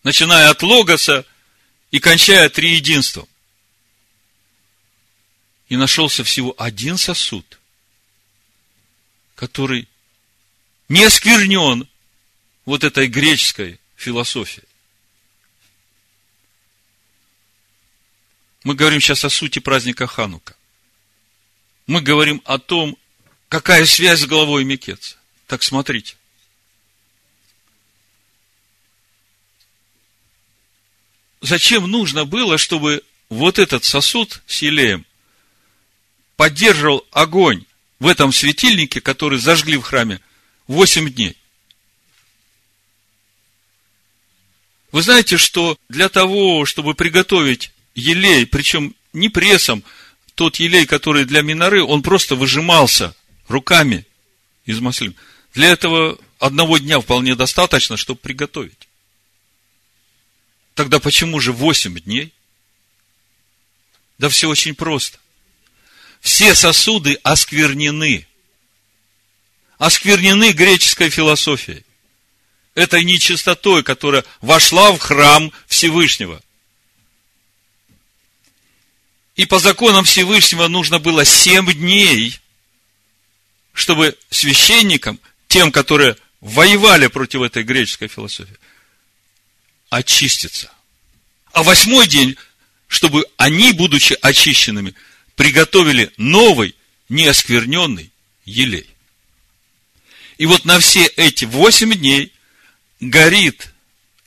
Начиная 0.03 0.51
от 0.51 0.63
Логоса 0.63 1.27
и 1.91 2.01
кончая 2.01 2.49
триединством. 2.49 3.29
И 5.69 5.77
нашелся 5.77 6.25
всего 6.25 6.55
один 6.57 6.97
сосуд, 6.97 7.59
который 9.35 9.87
не 10.89 11.05
осквернен 11.05 11.87
вот 12.65 12.85
этой 12.85 13.07
греческой 13.09 13.79
философией. 13.97 14.68
Мы 18.65 18.75
говорим 18.75 19.01
сейчас 19.01 19.25
о 19.25 19.31
сути 19.31 19.59
праздника 19.59 20.07
Ханука. 20.07 20.57
Мы 21.87 22.01
говорим 22.01 22.43
о 22.45 22.59
том, 22.59 22.99
какая 23.49 23.87
связь 23.87 24.21
с 24.21 24.27
головой 24.27 24.65
Мекеца. 24.65 25.17
Так 25.47 25.63
смотрите. 25.63 26.17
Зачем 31.41 31.89
нужно 31.91 32.25
было, 32.25 32.59
чтобы 32.59 33.05
вот 33.29 33.59
этот 33.59 33.85
сосуд 33.85 34.43
с 34.47 34.61
елеем 34.61 35.07
поддерживал 36.37 37.07
огонь 37.13 37.65
в 38.01 38.07
этом 38.07 38.33
светильнике, 38.33 39.01
который 39.01 39.39
зажгли 39.39 39.77
в 39.77 39.83
храме 39.83 40.21
8 40.67 41.09
дней? 41.11 41.37
Вы 44.91 45.03
знаете, 45.03 45.37
что 45.37 45.79
для 45.89 46.09
того, 46.09 46.65
чтобы 46.65 46.95
приготовить 46.95 47.71
елей, 47.99 48.47
причем 48.47 48.95
не 49.13 49.29
прессом, 49.29 49.83
тот 50.35 50.57
елей, 50.57 50.87
который 50.87 51.25
для 51.25 51.43
миноры, 51.43 51.83
он 51.83 52.03
просто 52.03 52.37
выжимался 52.37 53.15
руками 53.49 54.07
из 54.65 54.81
маслин. 54.81 55.15
Для 55.55 55.69
этого 55.69 56.19
одного 56.39 56.79
дня 56.79 57.01
вполне 57.01 57.35
достаточно, 57.35 57.97
чтобы 57.97 58.21
приготовить. 58.21 58.89
Тогда 60.75 61.01
почему 61.01 61.41
же 61.41 61.53
8 61.53 61.99
дней? 62.01 62.33
Да 64.19 64.29
все 64.29 64.49
очень 64.49 64.77
просто. 64.77 65.19
Все 66.21 66.55
сосуды 66.55 67.19
осквернены. 67.23 68.27
Осквернены 69.79 70.53
греческой 70.53 71.11
философией. 71.11 71.85
Этой 72.75 73.03
нечистотой, 73.03 73.83
которая 73.83 74.25
вошла 74.41 74.93
в 74.93 74.99
храм 74.99 75.53
Всевышнего. 75.67 76.41
И 79.39 79.47
по 79.47 79.61
законам 79.61 80.05
Всевышнего 80.05 80.67
нужно 80.67 80.99
было 80.99 81.25
семь 81.25 81.73
дней, 81.73 82.41
чтобы 83.73 84.19
священникам, 84.31 85.21
тем, 85.47 85.71
которые 85.71 86.17
воевали 86.41 87.07
против 87.07 87.43
этой 87.43 87.63
греческой 87.63 88.09
философии, 88.09 88.57
очиститься. 89.91 90.73
А 91.53 91.63
восьмой 91.63 92.09
день, 92.09 92.37
чтобы 92.89 93.27
они, 93.37 93.71
будучи 93.73 94.17
очищенными, 94.21 94.93
приготовили 95.37 96.13
новый, 96.17 96.75
неоскверненный 97.09 98.11
елей. 98.45 98.89
И 100.39 100.47
вот 100.47 100.65
на 100.65 100.81
все 100.81 101.07
эти 101.07 101.45
восемь 101.45 101.95
дней 101.95 102.33
горит 102.99 103.73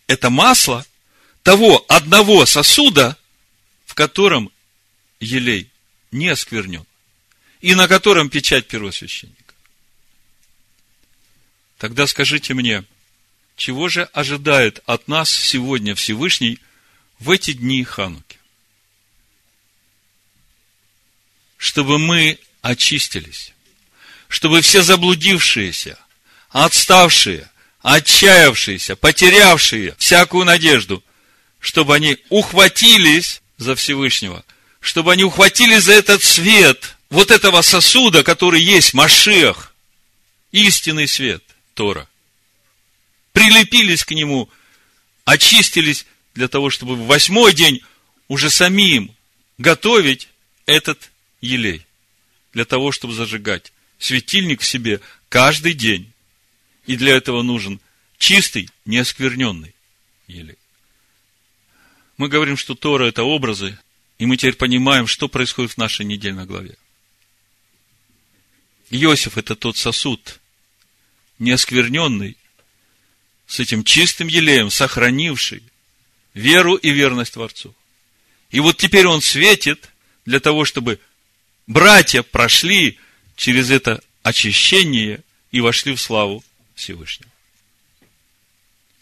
это 0.08 0.30
масло 0.30 0.86
того 1.44 1.84
одного 1.90 2.46
сосуда, 2.46 3.18
в 3.86 3.94
котором 3.94 4.50
елей 5.22 5.70
не 6.12 6.28
осквернен, 6.28 6.86
и 7.62 7.74
на 7.76 7.88
котором 7.88 8.30
печать 8.30 8.68
первосвященника. 8.68 9.54
Тогда 11.78 12.06
скажите 12.08 12.54
мне, 12.54 12.84
чего 13.56 13.88
же 13.88 14.04
ожидает 14.14 14.82
от 14.86 15.08
нас 15.08 15.30
сегодня 15.30 15.96
Всевышний 15.96 16.60
в 17.20 17.30
эти 17.30 17.54
дни 17.54 17.84
Хануки? 17.84 18.38
Чтобы 21.58 22.00
мы 22.00 22.40
очистились, 22.62 23.54
чтобы 24.28 24.62
все 24.62 24.82
заблудившиеся, 24.82 26.00
отставшие, 26.50 27.50
отчаявшиеся, 27.82 28.96
потерявшие 28.96 29.96
всякую 29.98 30.46
надежду, 30.46 31.04
чтобы 31.60 31.96
они 31.96 32.18
ухватились 32.30 33.42
за 33.58 33.76
Всевышнего– 33.76 34.44
чтобы 34.82 35.14
они 35.14 35.24
ухватили 35.24 35.78
за 35.78 35.94
этот 35.94 36.22
свет 36.24 36.98
вот 37.10 37.32
этого 37.32 37.62
сосуда, 37.62 38.24
который 38.24 38.62
есть 38.62 38.94
Машех, 38.94 39.74
истинный 40.52 41.08
свет 41.08 41.44
Тора. 41.76 42.10
Прилепились 43.32 44.04
к 44.04 44.12
нему, 44.12 44.50
очистились 45.24 46.06
для 46.34 46.48
того, 46.50 46.70
чтобы 46.70 46.96
в 46.96 47.06
восьмой 47.06 47.54
день 47.54 47.82
уже 48.28 48.50
самим 48.50 49.16
готовить 49.58 50.28
этот 50.66 51.12
елей. 51.40 51.86
Для 52.54 52.66
того, 52.66 52.92
чтобы 52.92 53.14
зажигать 53.14 53.72
светильник 54.00 54.62
в 54.62 54.66
себе 54.66 55.00
каждый 55.30 55.74
день. 55.74 56.12
И 56.86 56.98
для 56.98 57.16
этого 57.16 57.44
нужен 57.44 57.80
чистый, 58.18 58.70
неоскверненный 58.86 59.74
елей. 60.28 60.58
Мы 62.18 62.28
говорим, 62.28 62.58
что 62.58 62.76
Тора– 62.76 63.06
это 63.08 63.24
образы, 63.24 63.78
и 64.22 64.28
мы 64.28 64.38
теперь 64.38 64.54
понимаем, 64.54 65.08
что 65.08 65.28
происходит 65.28 65.72
в 65.72 65.78
нашей 65.78 66.06
недельной 66.06 66.46
главе. 66.46 66.78
Иосиф– 68.92 69.36
это 69.40 69.56
тот 69.56 69.78
сосуд, 69.78 70.40
неоскверненный, 71.40 72.38
с 73.48 73.60
этим 73.60 73.84
чистым 73.84 74.28
елеем, 74.28 74.70
сохранивший 74.70 75.64
веру 76.36 76.76
и 76.76 76.92
верность 76.92 77.34
Творцу. 77.34 77.74
И 78.52 78.60
вот 78.60 78.78
теперь 78.78 79.08
он 79.08 79.24
светит 79.24 79.90
для 80.26 80.40
того, 80.40 80.66
чтобы 80.66 81.00
братья 81.66 82.22
прошли 82.22 83.00
через 83.36 83.72
это 83.72 84.04
очищение 84.22 85.24
и 85.50 85.62
вошли 85.62 85.96
в 85.96 86.00
славу 86.00 86.44
Всевышнего. 86.76 87.31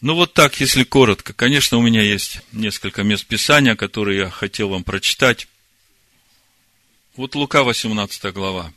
Ну, 0.01 0.15
вот 0.15 0.33
так, 0.33 0.59
если 0.61 0.83
коротко. 0.83 1.33
Конечно, 1.33 1.77
у 1.77 1.81
меня 1.81 2.01
есть 2.01 2.39
несколько 2.53 3.03
мест 3.03 3.25
Писания, 3.25 3.75
которые 3.75 4.19
я 4.19 4.29
хотел 4.29 4.69
вам 4.69 4.83
прочитать. 4.83 5.47
Вот 7.17 7.35
Лука, 7.35 7.63
18 7.63 8.33
глава, 8.33 8.71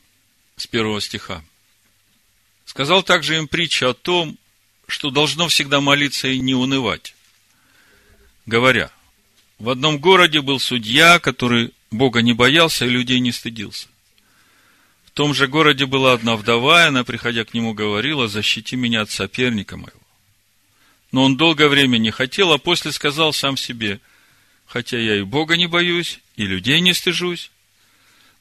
с 0.56 0.66
первого 0.66 1.00
стиха. 1.00 1.44
Сказал 2.64 3.04
также 3.04 3.36
им 3.36 3.46
притча 3.46 3.90
о 3.90 3.94
том, 3.94 4.36
что 4.88 5.10
должно 5.10 5.46
всегда 5.46 5.80
молиться 5.80 6.26
и 6.26 6.40
не 6.40 6.54
унывать. 6.54 7.14
Говоря, 8.46 8.90
в 9.60 9.70
одном 9.70 9.98
городе 9.98 10.40
был 10.40 10.58
судья, 10.58 11.20
который 11.20 11.72
Бога 11.92 12.20
не 12.20 12.32
боялся 12.32 12.84
и 12.84 12.90
людей 12.90 13.20
не 13.20 13.30
стыдился. 13.30 13.86
В 15.04 15.12
том 15.12 15.34
же 15.34 15.46
городе 15.46 15.86
была 15.86 16.14
одна 16.14 16.34
вдова, 16.34 16.82
и 16.82 16.88
она, 16.88 17.04
приходя 17.04 17.44
к 17.44 17.54
нему, 17.54 17.74
говорила, 17.74 18.26
защити 18.26 18.74
меня 18.74 19.02
от 19.02 19.10
соперника 19.10 19.76
моего. 19.76 20.01
Но 21.12 21.24
он 21.24 21.36
долгое 21.36 21.68
время 21.68 21.98
не 21.98 22.10
хотел, 22.10 22.52
а 22.52 22.58
после 22.58 22.90
сказал 22.90 23.32
сам 23.34 23.56
себе, 23.58 24.00
хотя 24.66 24.98
я 24.98 25.16
и 25.16 25.22
Бога 25.22 25.56
не 25.56 25.66
боюсь, 25.66 26.20
и 26.36 26.46
людей 26.46 26.80
не 26.80 26.94
стыжусь, 26.94 27.50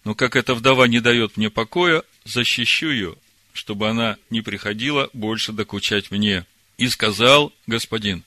но 0.06 0.16
как 0.16 0.36
эта 0.38 0.56
вдова 0.56 0.88
не 0.88 1.02
дает 1.02 1.38
мне 1.38 1.50
покоя, 1.50 2.04
защищу 2.24 2.90
ее, 2.90 3.16
чтобы 3.54 3.90
она 3.90 4.18
не 4.30 4.42
приходила 4.42 5.10
больше 5.14 5.52
докучать 5.52 6.12
мне. 6.12 6.46
И 6.78 6.88
сказал 6.88 7.54
господин, 7.68 8.24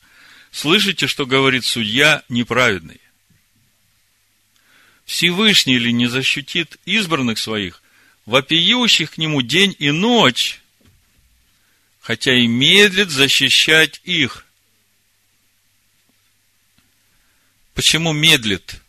слышите, 0.52 1.06
что 1.06 1.26
говорит 1.26 1.64
судья 1.64 2.22
неправедный? 2.28 3.00
Всевышний 5.04 5.78
ли 5.78 5.92
не 5.92 6.06
защитит 6.06 6.78
избранных 6.84 7.38
своих, 7.38 7.82
вопиющих 8.26 9.12
к 9.12 9.18
нему 9.18 9.42
день 9.42 9.74
и 9.78 9.90
ночь, 9.90 10.60
хотя 12.04 12.34
и 12.34 12.46
медлит 12.46 13.10
защищать 13.10 14.02
их. 14.04 14.44
Почему 17.72 18.12
медлит? 18.12 18.82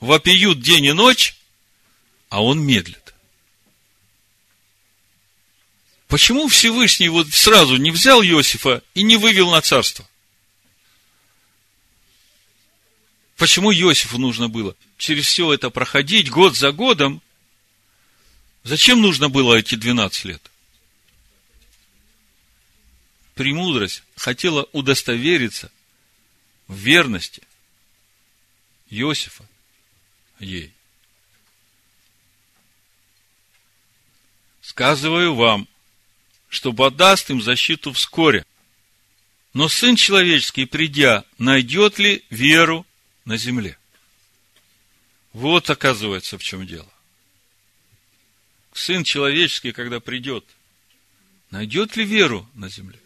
Вопиют 0.00 0.60
день 0.60 0.84
и 0.84 0.92
ночь, 0.92 1.34
а 2.28 2.44
он 2.44 2.60
медлит. 2.60 3.14
Почему 6.08 6.46
Всевышний 6.46 7.08
вот 7.08 7.32
сразу 7.32 7.76
не 7.76 7.90
взял 7.90 8.22
Иосифа 8.22 8.82
и 8.92 9.02
не 9.02 9.16
вывел 9.16 9.50
на 9.50 9.62
царство? 9.62 10.06
Почему 13.38 13.72
Иосифу 13.72 14.18
нужно 14.18 14.50
было 14.50 14.76
через 14.98 15.24
все 15.24 15.54
это 15.54 15.70
проходить 15.70 16.28
год 16.28 16.54
за 16.54 16.70
годом? 16.70 17.22
Зачем 18.62 19.00
нужно 19.00 19.30
было 19.30 19.54
эти 19.54 19.74
12 19.74 20.24
лет? 20.26 20.47
Премудрость 23.38 24.02
хотела 24.16 24.68
удостовериться 24.72 25.70
в 26.66 26.74
верности 26.74 27.40
Иосифа 28.90 29.48
ей. 30.40 30.72
Сказываю 34.60 35.36
вам, 35.36 35.68
что 36.48 36.72
подаст 36.72 37.30
им 37.30 37.40
защиту 37.40 37.92
вскоре. 37.92 38.44
Но 39.54 39.68
Сын 39.68 39.94
Человеческий, 39.94 40.64
придя, 40.64 41.24
найдет 41.38 42.00
ли 42.00 42.24
веру 42.30 42.84
на 43.24 43.36
земле? 43.36 43.78
Вот, 45.32 45.70
оказывается, 45.70 46.38
в 46.38 46.42
чем 46.42 46.66
дело. 46.66 46.92
Сын 48.72 49.04
Человеческий, 49.04 49.70
когда 49.70 50.00
придет, 50.00 50.44
найдет 51.52 51.96
ли 51.96 52.04
веру 52.04 52.48
на 52.54 52.68
земле? 52.68 52.98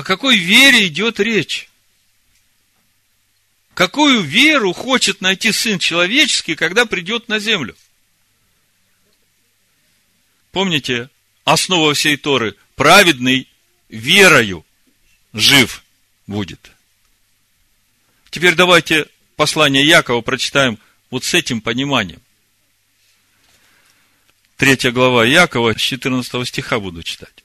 О 0.00 0.02
какой 0.02 0.38
вере 0.38 0.86
идет 0.86 1.20
речь? 1.20 1.68
Какую 3.74 4.22
веру 4.22 4.72
хочет 4.72 5.20
найти 5.20 5.52
Сын 5.52 5.78
Человеческий, 5.78 6.54
когда 6.54 6.86
придет 6.86 7.28
на 7.28 7.38
землю? 7.38 7.76
Помните, 10.52 11.10
основа 11.44 11.92
всей 11.92 12.16
Торы– 12.16 12.56
праведный 12.76 13.46
верою 13.90 14.64
жив 15.34 15.84
будет. 16.26 16.70
Теперь 18.30 18.54
давайте 18.54 19.06
послание 19.36 19.86
Якова 19.86 20.22
прочитаем 20.22 20.78
вот 21.10 21.24
с 21.24 21.34
этим 21.34 21.60
пониманием. 21.60 22.22
Третья 24.56 24.92
глава 24.92 25.26
Якова, 25.26 25.74
с 25.74 25.80
14 25.82 26.48
стиха 26.48 26.80
буду 26.80 27.02
читать. 27.02 27.39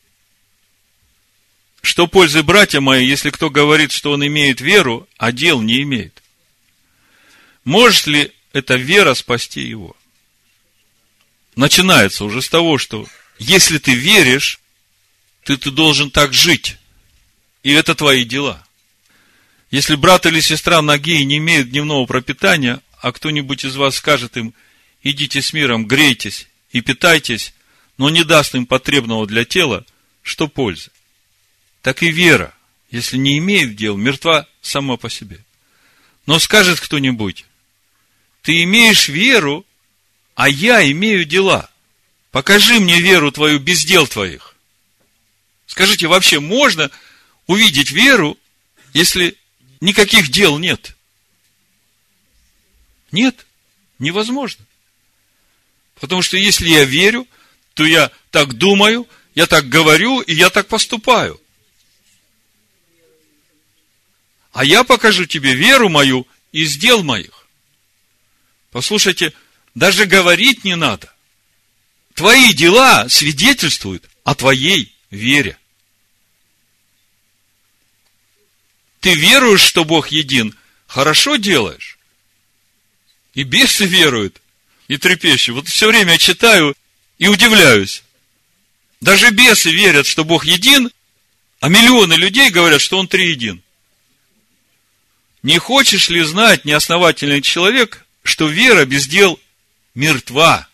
Что 1.85 2.07
пользы, 2.07 2.41
братья 2.41 2.81
мои, 2.81 3.05
если 3.05 3.29
кто 3.29 3.51
говорит, 3.51 3.91
что 3.91 4.11
он 4.11 4.25
имеет 4.25 4.59
веру, 4.59 5.07
а 5.17 5.31
дел 5.31 5.61
не 5.61 5.83
имеет? 5.83 6.23
Может 7.63 8.07
ли 8.07 8.31
эта 8.53 8.73
вера 8.75 9.13
спасти 9.13 9.61
его? 9.61 9.95
Начинается 11.55 12.25
уже 12.25 12.41
с 12.41 12.49
того, 12.49 12.79
что 12.79 13.07
если 13.37 13.77
ты 13.77 13.93
веришь, 13.93 14.59
ты, 15.43 15.57
ты 15.57 15.69
должен 15.69 16.09
так 16.09 16.33
жить. 16.33 16.77
И 17.61 17.71
это 17.71 17.93
твои 17.93 18.25
дела. 18.25 18.65
Если 19.69 19.93
брат 19.93 20.25
или 20.25 20.39
сестра 20.39 20.81
ноги 20.81 21.23
не 21.23 21.37
имеют 21.37 21.69
дневного 21.69 22.07
пропитания, 22.07 22.81
а 22.99 23.11
кто-нибудь 23.11 23.63
из 23.63 23.75
вас 23.75 23.97
скажет 23.97 24.37
им, 24.37 24.55
идите 25.03 25.39
с 25.39 25.53
миром, 25.53 25.85
грейтесь 25.85 26.47
и 26.71 26.81
питайтесь, 26.81 27.53
но 27.99 28.09
не 28.09 28.23
даст 28.23 28.55
им 28.55 28.65
потребного 28.65 29.27
для 29.27 29.45
тела, 29.45 29.85
что 30.23 30.47
пользы? 30.47 30.89
Так 31.85 32.01
и 32.01 32.09
вера, 32.09 32.51
если 32.89 33.15
не 33.15 33.37
имеет 33.37 33.75
дел, 33.75 33.95
мертва 33.95 34.47
сама 34.59 34.97
по 34.97 35.07
себе. 35.07 35.39
Но 36.25 36.39
скажет 36.39 36.79
кто-нибудь, 36.79 37.45
ты 38.41 38.63
имеешь 38.63 39.07
веру, 39.07 39.63
а 40.33 40.49
я 40.49 40.83
имею 40.89 41.25
дела. 41.25 41.69
Покажи 42.31 42.79
мне 42.79 42.99
веру 42.99 43.31
твою 43.31 43.59
без 43.59 43.85
дел 43.85 44.07
твоих. 44.07 44.55
Скажите, 45.67 46.07
вообще 46.07 46.39
можно 46.39 46.89
увидеть 47.45 47.91
веру, 47.91 48.35
если 48.95 49.37
никаких 49.79 50.29
дел 50.29 50.57
нет? 50.57 50.95
Нет, 53.11 53.45
невозможно. 53.99 54.65
Потому 55.99 56.23
что 56.23 56.35
если 56.35 56.67
я 56.67 56.83
верю, 56.83 57.27
то 57.75 57.85
я 57.85 58.09
так 58.31 58.53
думаю, 58.55 59.07
я 59.35 59.45
так 59.45 59.69
говорю, 59.69 60.21
и 60.21 60.33
я 60.33 60.49
так 60.49 60.67
поступаю. 60.67 61.39
А 64.55 64.63
я 64.63 64.85
покажу 64.85 65.25
тебе 65.25 65.53
веру 65.53 65.89
мою 65.89 66.25
из 66.53 66.77
дел 66.77 67.03
моих. 67.03 67.45
Послушайте, 68.71 69.33
даже 69.75 70.05
говорить 70.05 70.63
не 70.63 70.77
надо. 70.77 71.13
Твои 72.13 72.53
дела 72.53 73.09
свидетельствуют 73.09 74.09
о 74.23 74.33
твоей 74.33 74.95
вере. 75.11 75.57
Ты 79.01 79.13
веруешь, 79.13 79.59
что 79.59 79.83
Бог 79.83 80.07
един, 80.07 80.55
хорошо 80.87 81.35
делаешь. 81.35 81.99
И 83.33 83.43
бесы 83.43 83.85
веруют 83.85 84.41
и 84.87 84.95
трепещут. 84.95 85.55
Вот 85.55 85.67
все 85.67 85.89
время 85.89 86.17
читаю 86.17 86.77
и 87.17 87.27
удивляюсь. 87.27 88.03
Даже 89.01 89.31
бесы 89.31 89.71
верят, 89.71 90.07
что 90.07 90.23
Бог 90.23 90.45
един, 90.45 90.91
а 91.59 91.67
миллионы 91.67 92.13
людей 92.13 92.49
говорят, 92.51 92.79
что 92.79 92.97
Он 92.97 93.09
триедин. 93.09 93.61
Не 95.45 95.59
хочешь 95.59 96.09
ли 96.09 96.23
знать, 96.23 96.65
неосновательный 96.65 97.39
человек, 97.39 98.03
что 98.23 98.47
вера 98.47 98.83
без 98.85 99.05
дел 99.05 99.39
мертва? 99.93 100.67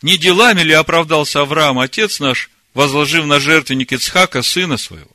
Не 0.00 0.16
делами 0.16 0.62
ли 0.62 0.72
оправдался 0.72 1.42
Авраам, 1.42 1.78
отец 1.78 2.18
наш, 2.18 2.48
возложив 2.72 3.26
на 3.26 3.38
жертвенник 3.40 3.92
Ицхака, 3.92 4.40
сына 4.40 4.78
своего? 4.78 5.14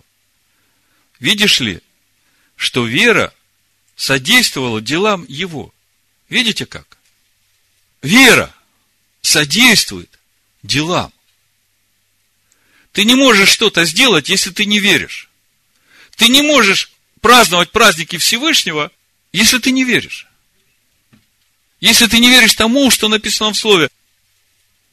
Видишь 1.20 1.62
ли, 1.62 1.82
что 2.58 2.86
вера 2.86 3.34
содействовала 3.96 4.80
делам 4.80 5.26
его. 5.28 5.74
Видите 6.30 6.68
как? 6.68 7.00
Вера 8.04 8.54
содействует 9.24 10.20
делам. 10.62 11.12
Ты 12.92 13.04
не 13.04 13.16
можешь 13.16 13.50
что-то 13.50 13.84
сделать, 13.84 14.30
если 14.30 14.52
ты 14.52 14.68
не 14.68 14.78
веришь. 14.78 15.28
Ты 16.16 16.28
не 16.30 16.42
можешь 16.42 16.92
праздновать 17.22 17.72
праздники 17.72 18.18
Всевышнего, 18.18 18.92
если 19.32 19.58
ты 19.58 19.72
не 19.72 19.84
веришь. 19.84 20.28
Если 21.80 22.08
ты 22.08 22.20
не 22.20 22.30
веришь 22.30 22.54
тому, 22.56 22.92
что 22.92 23.08
написано 23.08 23.52
в 23.52 23.58
Слове, 23.58 23.90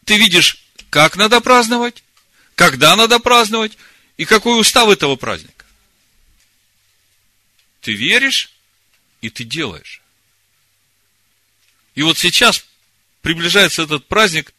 ты 0.04 0.16
видишь, 0.16 0.64
как 0.90 1.16
надо 1.16 1.40
праздновать, 1.40 2.02
когда 2.54 2.96
надо 2.96 3.18
праздновать 3.20 3.76
и 4.16 4.24
какой 4.24 4.60
устав 4.60 4.88
этого 4.88 5.16
праздника. 5.16 5.64
Ты 7.80 7.92
веришь, 7.92 8.52
и 9.20 9.30
ты 9.30 9.44
делаешь. 9.44 10.02
И 11.94 12.02
вот 12.02 12.18
сейчас 12.18 12.64
приближается 13.22 13.82
этот 13.82 14.06
праздник, 14.06 14.52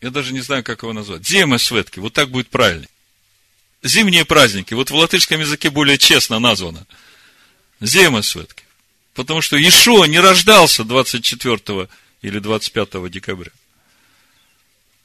я 0.00 0.10
даже 0.10 0.32
не 0.32 0.40
знаю, 0.40 0.64
как 0.64 0.82
его 0.82 0.92
назвать, 0.92 1.26
Зима 1.26 1.58
Светки, 1.58 1.98
вот 1.98 2.12
так 2.12 2.30
будет 2.30 2.48
правильно. 2.48 2.86
Зимние 3.82 4.24
праздники, 4.24 4.74
вот 4.74 4.90
в 4.90 4.94
латышском 4.94 5.40
языке 5.40 5.70
более 5.70 5.98
честно 5.98 6.38
названо. 6.38 6.86
Зима 7.80 8.22
Светки. 8.22 8.64
Потому 9.14 9.40
что 9.40 9.56
Ишуа 9.56 10.06
не 10.06 10.18
рождался 10.18 10.84
24 10.84 11.88
или 12.22 12.38
25 12.38 13.10
декабря. 13.10 13.50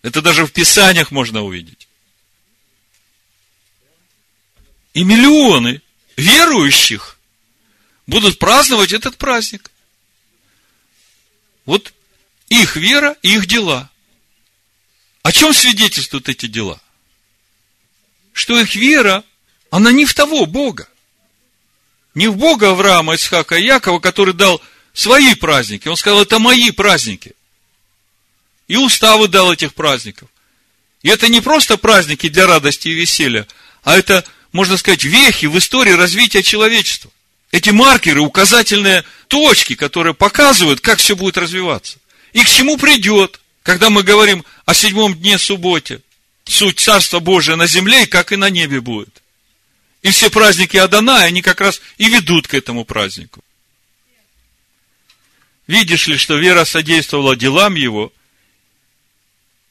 Это 0.02 0.22
даже 0.22 0.46
в 0.46 0.52
Писаниях 0.52 1.12
можно 1.12 1.44
увидеть. 1.44 1.88
И 4.94 5.04
миллионы 5.04 5.82
верующих 6.18 7.18
будут 8.06 8.38
праздновать 8.38 8.92
этот 8.92 9.18
праздник. 9.18 9.72
Вот 11.66 11.94
их 12.50 12.76
вера 12.76 13.16
и 13.22 13.36
их 13.36 13.48
дела. 13.48 13.90
О 15.24 15.32
чем 15.32 15.54
свидетельствуют 15.54 16.28
эти 16.30 16.48
дела? 16.48 16.82
Что 18.34 18.60
их 18.60 18.76
вера, 18.76 19.24
она 19.70 19.92
не 19.92 20.06
в 20.06 20.14
того 20.14 20.46
Бога. 20.46 20.88
Не 22.16 22.28
в 22.28 22.36
Бога 22.36 22.72
Авраама, 22.72 23.16
Исхака 23.16 23.56
и 23.56 23.64
Якова, 23.64 24.00
который 24.00 24.34
дал 24.34 24.62
свои 24.94 25.34
праздники. 25.36 25.88
Он 25.88 25.96
сказал, 25.96 26.22
это 26.22 26.40
мои 26.40 26.72
праздники. 26.72 27.34
И 28.68 28.76
уставы 28.76 29.28
дал 29.28 29.52
этих 29.54 29.74
праздников. 29.74 30.30
И 31.02 31.10
это 31.10 31.28
не 31.28 31.42
просто 31.42 31.78
праздники 31.78 32.30
для 32.30 32.48
радости 32.48 32.88
и 32.88 32.94
веселья, 32.94 33.48
а 33.84 33.98
это, 33.98 34.24
можно 34.52 34.78
сказать, 34.78 35.04
вехи 35.04 35.48
в 35.48 35.58
истории 35.58 35.92
развития 35.92 36.42
человечества. 36.42 37.12
Эти 37.52 37.70
маркеры, 37.70 38.22
указательные 38.22 39.04
точки, 39.28 39.76
которые 39.76 40.14
показывают, 40.14 40.80
как 40.80 41.00
все 41.00 41.16
будет 41.16 41.38
развиваться. 41.38 41.98
И 42.32 42.44
к 42.44 42.48
чему 42.48 42.78
придет, 42.78 43.42
когда 43.64 43.90
мы 43.90 44.02
говорим 44.02 44.44
о 44.66 44.74
седьмом 44.74 45.14
дне 45.14 45.38
субботе. 45.38 46.02
Суть 46.46 46.80
Царства 46.80 47.20
Божия 47.20 47.56
на 47.56 47.68
земле, 47.68 48.06
как 48.06 48.32
и 48.32 48.36
на 48.36 48.50
небе 48.50 48.82
будет. 48.82 49.22
И 50.02 50.10
все 50.12 50.30
праздники 50.30 50.76
Адана, 50.78 51.24
они 51.24 51.42
как 51.42 51.62
раз 51.62 51.82
и 51.98 52.10
ведут 52.10 52.48
к 52.48 52.54
этому 52.54 52.84
празднику. 52.84 53.44
Видишь 55.68 56.08
ли, 56.08 56.18
что 56.18 56.38
вера 56.38 56.66
содействовала 56.66 57.36
делам 57.36 57.76
его, 57.76 58.12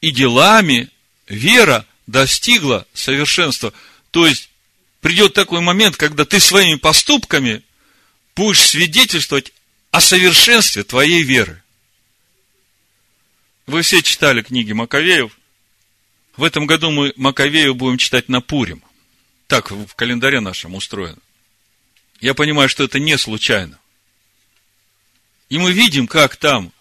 и 0.01 0.11
делами 0.11 0.89
вера 1.29 1.87
достигла 2.07 2.87
совершенства. 2.93 3.73
То 4.11 4.27
есть, 4.27 4.51
придет 5.01 5.35
такой 5.35 5.61
момент, 5.61 5.97
когда 5.97 6.25
ты 6.25 6.41
своими 6.41 6.75
поступками 6.75 7.63
будешь 8.35 8.61
свидетельствовать 8.61 9.53
о 9.91 10.01
совершенстве 10.01 10.83
твоей 10.83 11.23
веры. 11.23 11.63
Вы 13.67 13.83
все 13.83 14.03
читали 14.03 14.43
книги 14.43 14.73
Маковеев. 14.73 15.33
В 16.43 16.45
этом 16.45 16.67
году 16.67 16.91
мы 16.91 17.13
Маковею 17.15 17.73
будем 17.73 17.99
читать 17.99 18.29
на 18.29 18.41
Пурим. 18.41 18.83
Так 19.47 19.71
в 19.71 19.95
календаре 19.95 20.41
нашем 20.41 20.75
устроено. 20.75 21.21
Я 22.21 22.35
понимаю, 22.35 22.69
что 22.69 22.83
это 22.83 22.99
не 22.99 23.17
случайно. 23.17 23.79
И 25.51 25.59
мы 25.59 25.71
видим, 25.71 26.09
как 26.09 26.35
там 26.35 26.73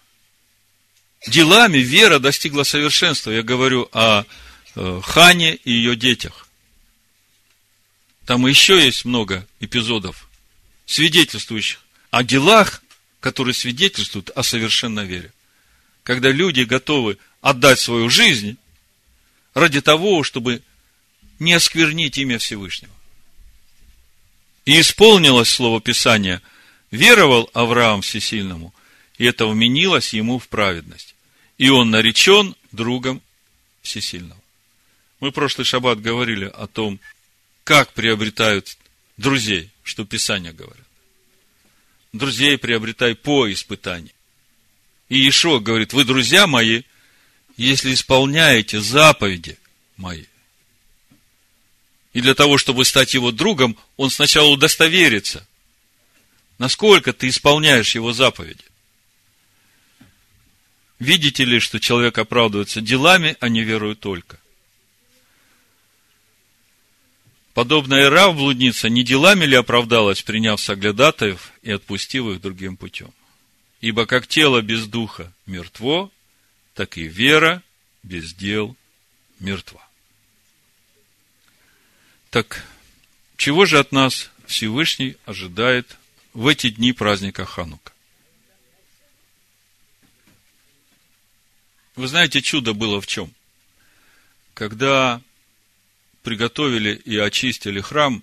делами 1.28 1.78
вера 1.78 2.18
достигла 2.18 2.64
совершенства. 2.64 3.30
Я 3.30 3.44
говорю 3.44 3.88
о 3.92 4.24
э, 4.74 5.00
Хане 5.04 5.54
и 5.54 5.70
ее 5.70 5.94
детях. 5.94 6.48
Там 8.26 8.44
еще 8.48 8.84
есть 8.84 9.04
много 9.04 9.46
эпизодов 9.60 10.28
свидетельствующих 10.86 11.78
о 12.10 12.24
делах, 12.24 12.82
которые 13.20 13.54
свидетельствуют 13.54 14.30
о 14.30 14.42
совершенной 14.42 15.06
вере. 15.06 15.32
Когда 16.02 16.32
люди 16.32 16.62
готовы 16.62 17.18
отдать 17.40 17.78
свою 17.78 18.10
жизнь 18.10 18.58
ради 19.54 19.80
того, 19.80 20.22
чтобы 20.22 20.62
не 21.38 21.52
осквернить 21.52 22.18
имя 22.18 22.38
Всевышнего. 22.38 22.92
И 24.64 24.80
исполнилось 24.80 25.50
слово 25.50 25.80
Писания, 25.80 26.40
веровал 26.90 27.50
Авраам 27.52 28.02
Всесильному, 28.02 28.72
и 29.18 29.24
это 29.24 29.46
вменилось 29.46 30.12
ему 30.14 30.38
в 30.38 30.48
праведность. 30.48 31.14
И 31.58 31.68
он 31.68 31.90
наречен 31.90 32.54
другом 32.70 33.20
Всесильного. 33.82 34.40
Мы 35.20 35.32
прошлый 35.32 35.64
шаббат 35.64 36.00
говорили 36.00 36.44
о 36.44 36.66
том, 36.66 37.00
как 37.64 37.92
приобретают 37.92 38.76
друзей, 39.16 39.70
что 39.82 40.04
Писание 40.04 40.52
говорит 40.52 40.82
друзей 42.12 42.58
приобретай 42.58 43.14
по 43.14 43.50
испытанию. 43.50 44.12
И 45.08 45.28
Ишо 45.28 45.60
говорит, 45.60 45.92
вы 45.92 46.04
друзья 46.04 46.46
мои, 46.46 46.82
если 47.56 47.92
исполняете 47.94 48.80
заповеди 48.80 49.58
мои. 49.96 50.24
И 52.12 52.20
для 52.20 52.34
того, 52.34 52.58
чтобы 52.58 52.84
стать 52.84 53.14
его 53.14 53.32
другом, 53.32 53.76
он 53.96 54.10
сначала 54.10 54.48
удостоверится, 54.48 55.46
насколько 56.58 57.12
ты 57.12 57.28
исполняешь 57.28 57.94
его 57.94 58.12
заповеди. 58.12 58.64
Видите 60.98 61.44
ли, 61.44 61.58
что 61.58 61.80
человек 61.80 62.18
оправдывается 62.18 62.80
делами, 62.80 63.36
а 63.40 63.48
не 63.48 63.62
верою 63.62 63.96
только. 63.96 64.38
Подобная 67.54 68.08
Рав 68.08 68.36
блудница 68.36 68.88
не 68.88 69.02
делами 69.02 69.44
ли 69.44 69.56
оправдалась, 69.56 70.22
приняв 70.22 70.60
соглядатаев 70.60 71.52
и 71.62 71.72
отпустив 71.72 72.26
их 72.26 72.40
другим 72.40 72.76
путем? 72.76 73.12
Ибо 73.80 74.06
как 74.06 74.26
тело 74.26 74.62
без 74.62 74.86
духа 74.86 75.32
мертво, 75.44 76.10
так 76.74 76.96
и 76.98 77.02
вера 77.02 77.62
без 78.02 78.34
дел 78.34 78.76
мертва. 79.38 79.86
Так, 82.30 82.64
чего 83.36 83.66
же 83.66 83.78
от 83.78 83.92
нас 83.92 84.30
Всевышний 84.46 85.16
ожидает 85.26 85.98
в 86.32 86.46
эти 86.46 86.70
дни 86.70 86.92
праздника 86.92 87.44
Ханука. 87.44 87.92
Вы 91.94 92.08
знаете, 92.08 92.40
чудо 92.40 92.72
было 92.72 93.00
в 93.00 93.06
чем? 93.06 93.32
Когда 94.54 95.20
приготовили 96.22 96.94
и 96.94 97.18
очистили 97.18 97.80
храм, 97.80 98.22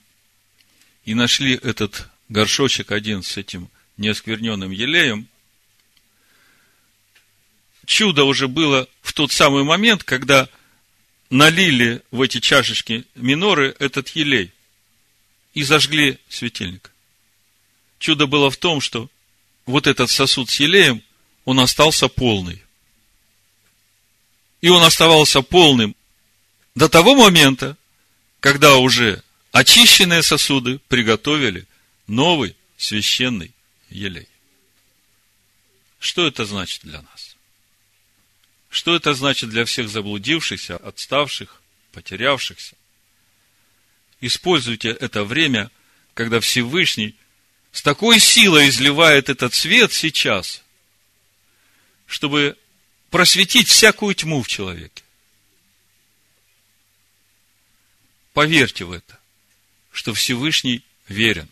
и 1.06 1.14
нашли 1.14 1.54
этот 1.54 2.08
горшочек 2.30 2.92
один 2.92 3.24
с 3.24 3.38
этим 3.38 3.70
неоскверненным 3.98 4.72
елеем, 4.72 5.28
чудо 7.90 8.24
уже 8.24 8.48
было 8.48 8.88
в 9.02 9.14
тот 9.14 9.32
самый 9.32 9.64
момент, 9.64 10.04
когда 10.04 10.48
налили 11.32 12.04
в 12.12 12.22
эти 12.22 12.40
чашечки 12.40 13.04
миноры 13.16 13.76
этот 13.80 14.10
елей 14.10 14.54
и 15.56 15.64
зажгли 15.64 16.20
светильник. 16.30 16.92
Чудо 17.98 18.28
было 18.28 18.52
в 18.52 18.58
том, 18.58 18.80
что 18.80 19.10
вот 19.66 19.88
этот 19.88 20.12
сосуд 20.12 20.52
с 20.52 20.60
елеем, 20.60 21.02
он 21.46 21.60
остался 21.60 22.08
полный. 22.10 22.62
И 24.62 24.70
он 24.70 24.84
оставался 24.84 25.42
полным 25.42 25.96
до 26.76 26.90
того 26.90 27.16
момента, 27.16 27.76
когда 28.40 28.78
уже 28.78 29.24
очищенные 29.52 30.22
сосуды 30.22 30.80
приготовили 30.90 31.66
новый 32.06 32.56
священный 32.78 33.52
елей. 33.90 34.28
Что 36.00 36.28
это 36.28 36.46
значит 36.46 36.82
для 36.84 37.02
нас? 37.02 37.29
Что 38.70 38.96
это 38.96 39.14
значит 39.14 39.50
для 39.50 39.66
всех 39.66 39.90
заблудившихся, 39.90 40.78
отставших, 40.78 41.62
потерявшихся? 41.92 42.76
Используйте 44.22 44.90
это 44.90 45.24
время, 45.24 45.72
когда 46.14 46.40
Всевышний 46.40 47.16
с 47.72 47.82
такой 47.82 48.20
силой 48.20 48.70
изливает 48.70 49.30
этот 49.30 49.54
свет 49.54 49.92
сейчас, 49.92 50.64
чтобы 52.06 52.58
просветить 53.10 53.68
всякую 53.68 54.14
тьму 54.16 54.44
в 54.44 54.48
человеке. 54.48 55.04
Поверьте 58.34 58.86
в 58.86 58.92
это, 58.92 59.20
что 59.92 60.14
Всевышний 60.14 60.84
верен. 61.08 61.50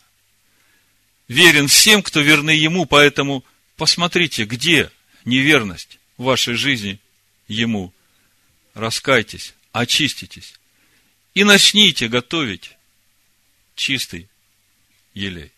Верен 1.28 1.68
всем, 1.68 2.02
кто 2.04 2.22
верны 2.22 2.52
Ему, 2.52 2.86
поэтому 2.86 3.44
посмотрите, 3.76 4.46
где 4.46 4.92
неверность 5.26 6.00
в 6.18 6.24
вашей 6.24 6.56
жизни 6.56 7.00
Ему. 7.48 7.94
Раскайтесь, 8.74 9.54
очиститесь 9.72 10.54
и 11.34 11.44
начните 11.44 12.08
готовить 12.08 12.78
чистый 13.76 14.28
елей. 15.14 15.52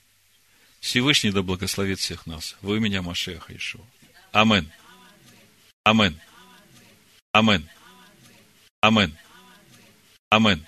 Всевышний 0.79 1.31
да 1.31 1.41
благословит 1.41 1.99
всех 1.99 2.25
нас. 2.25 2.55
Вы 2.61 2.79
меня 2.79 3.01
Машеха 3.01 3.55
Ишуа. 3.55 3.85
Амен. 4.31 4.71
Амен. 5.83 6.19
Амен. 7.31 7.69
Амен. 8.81 9.17
Амен. 10.29 10.65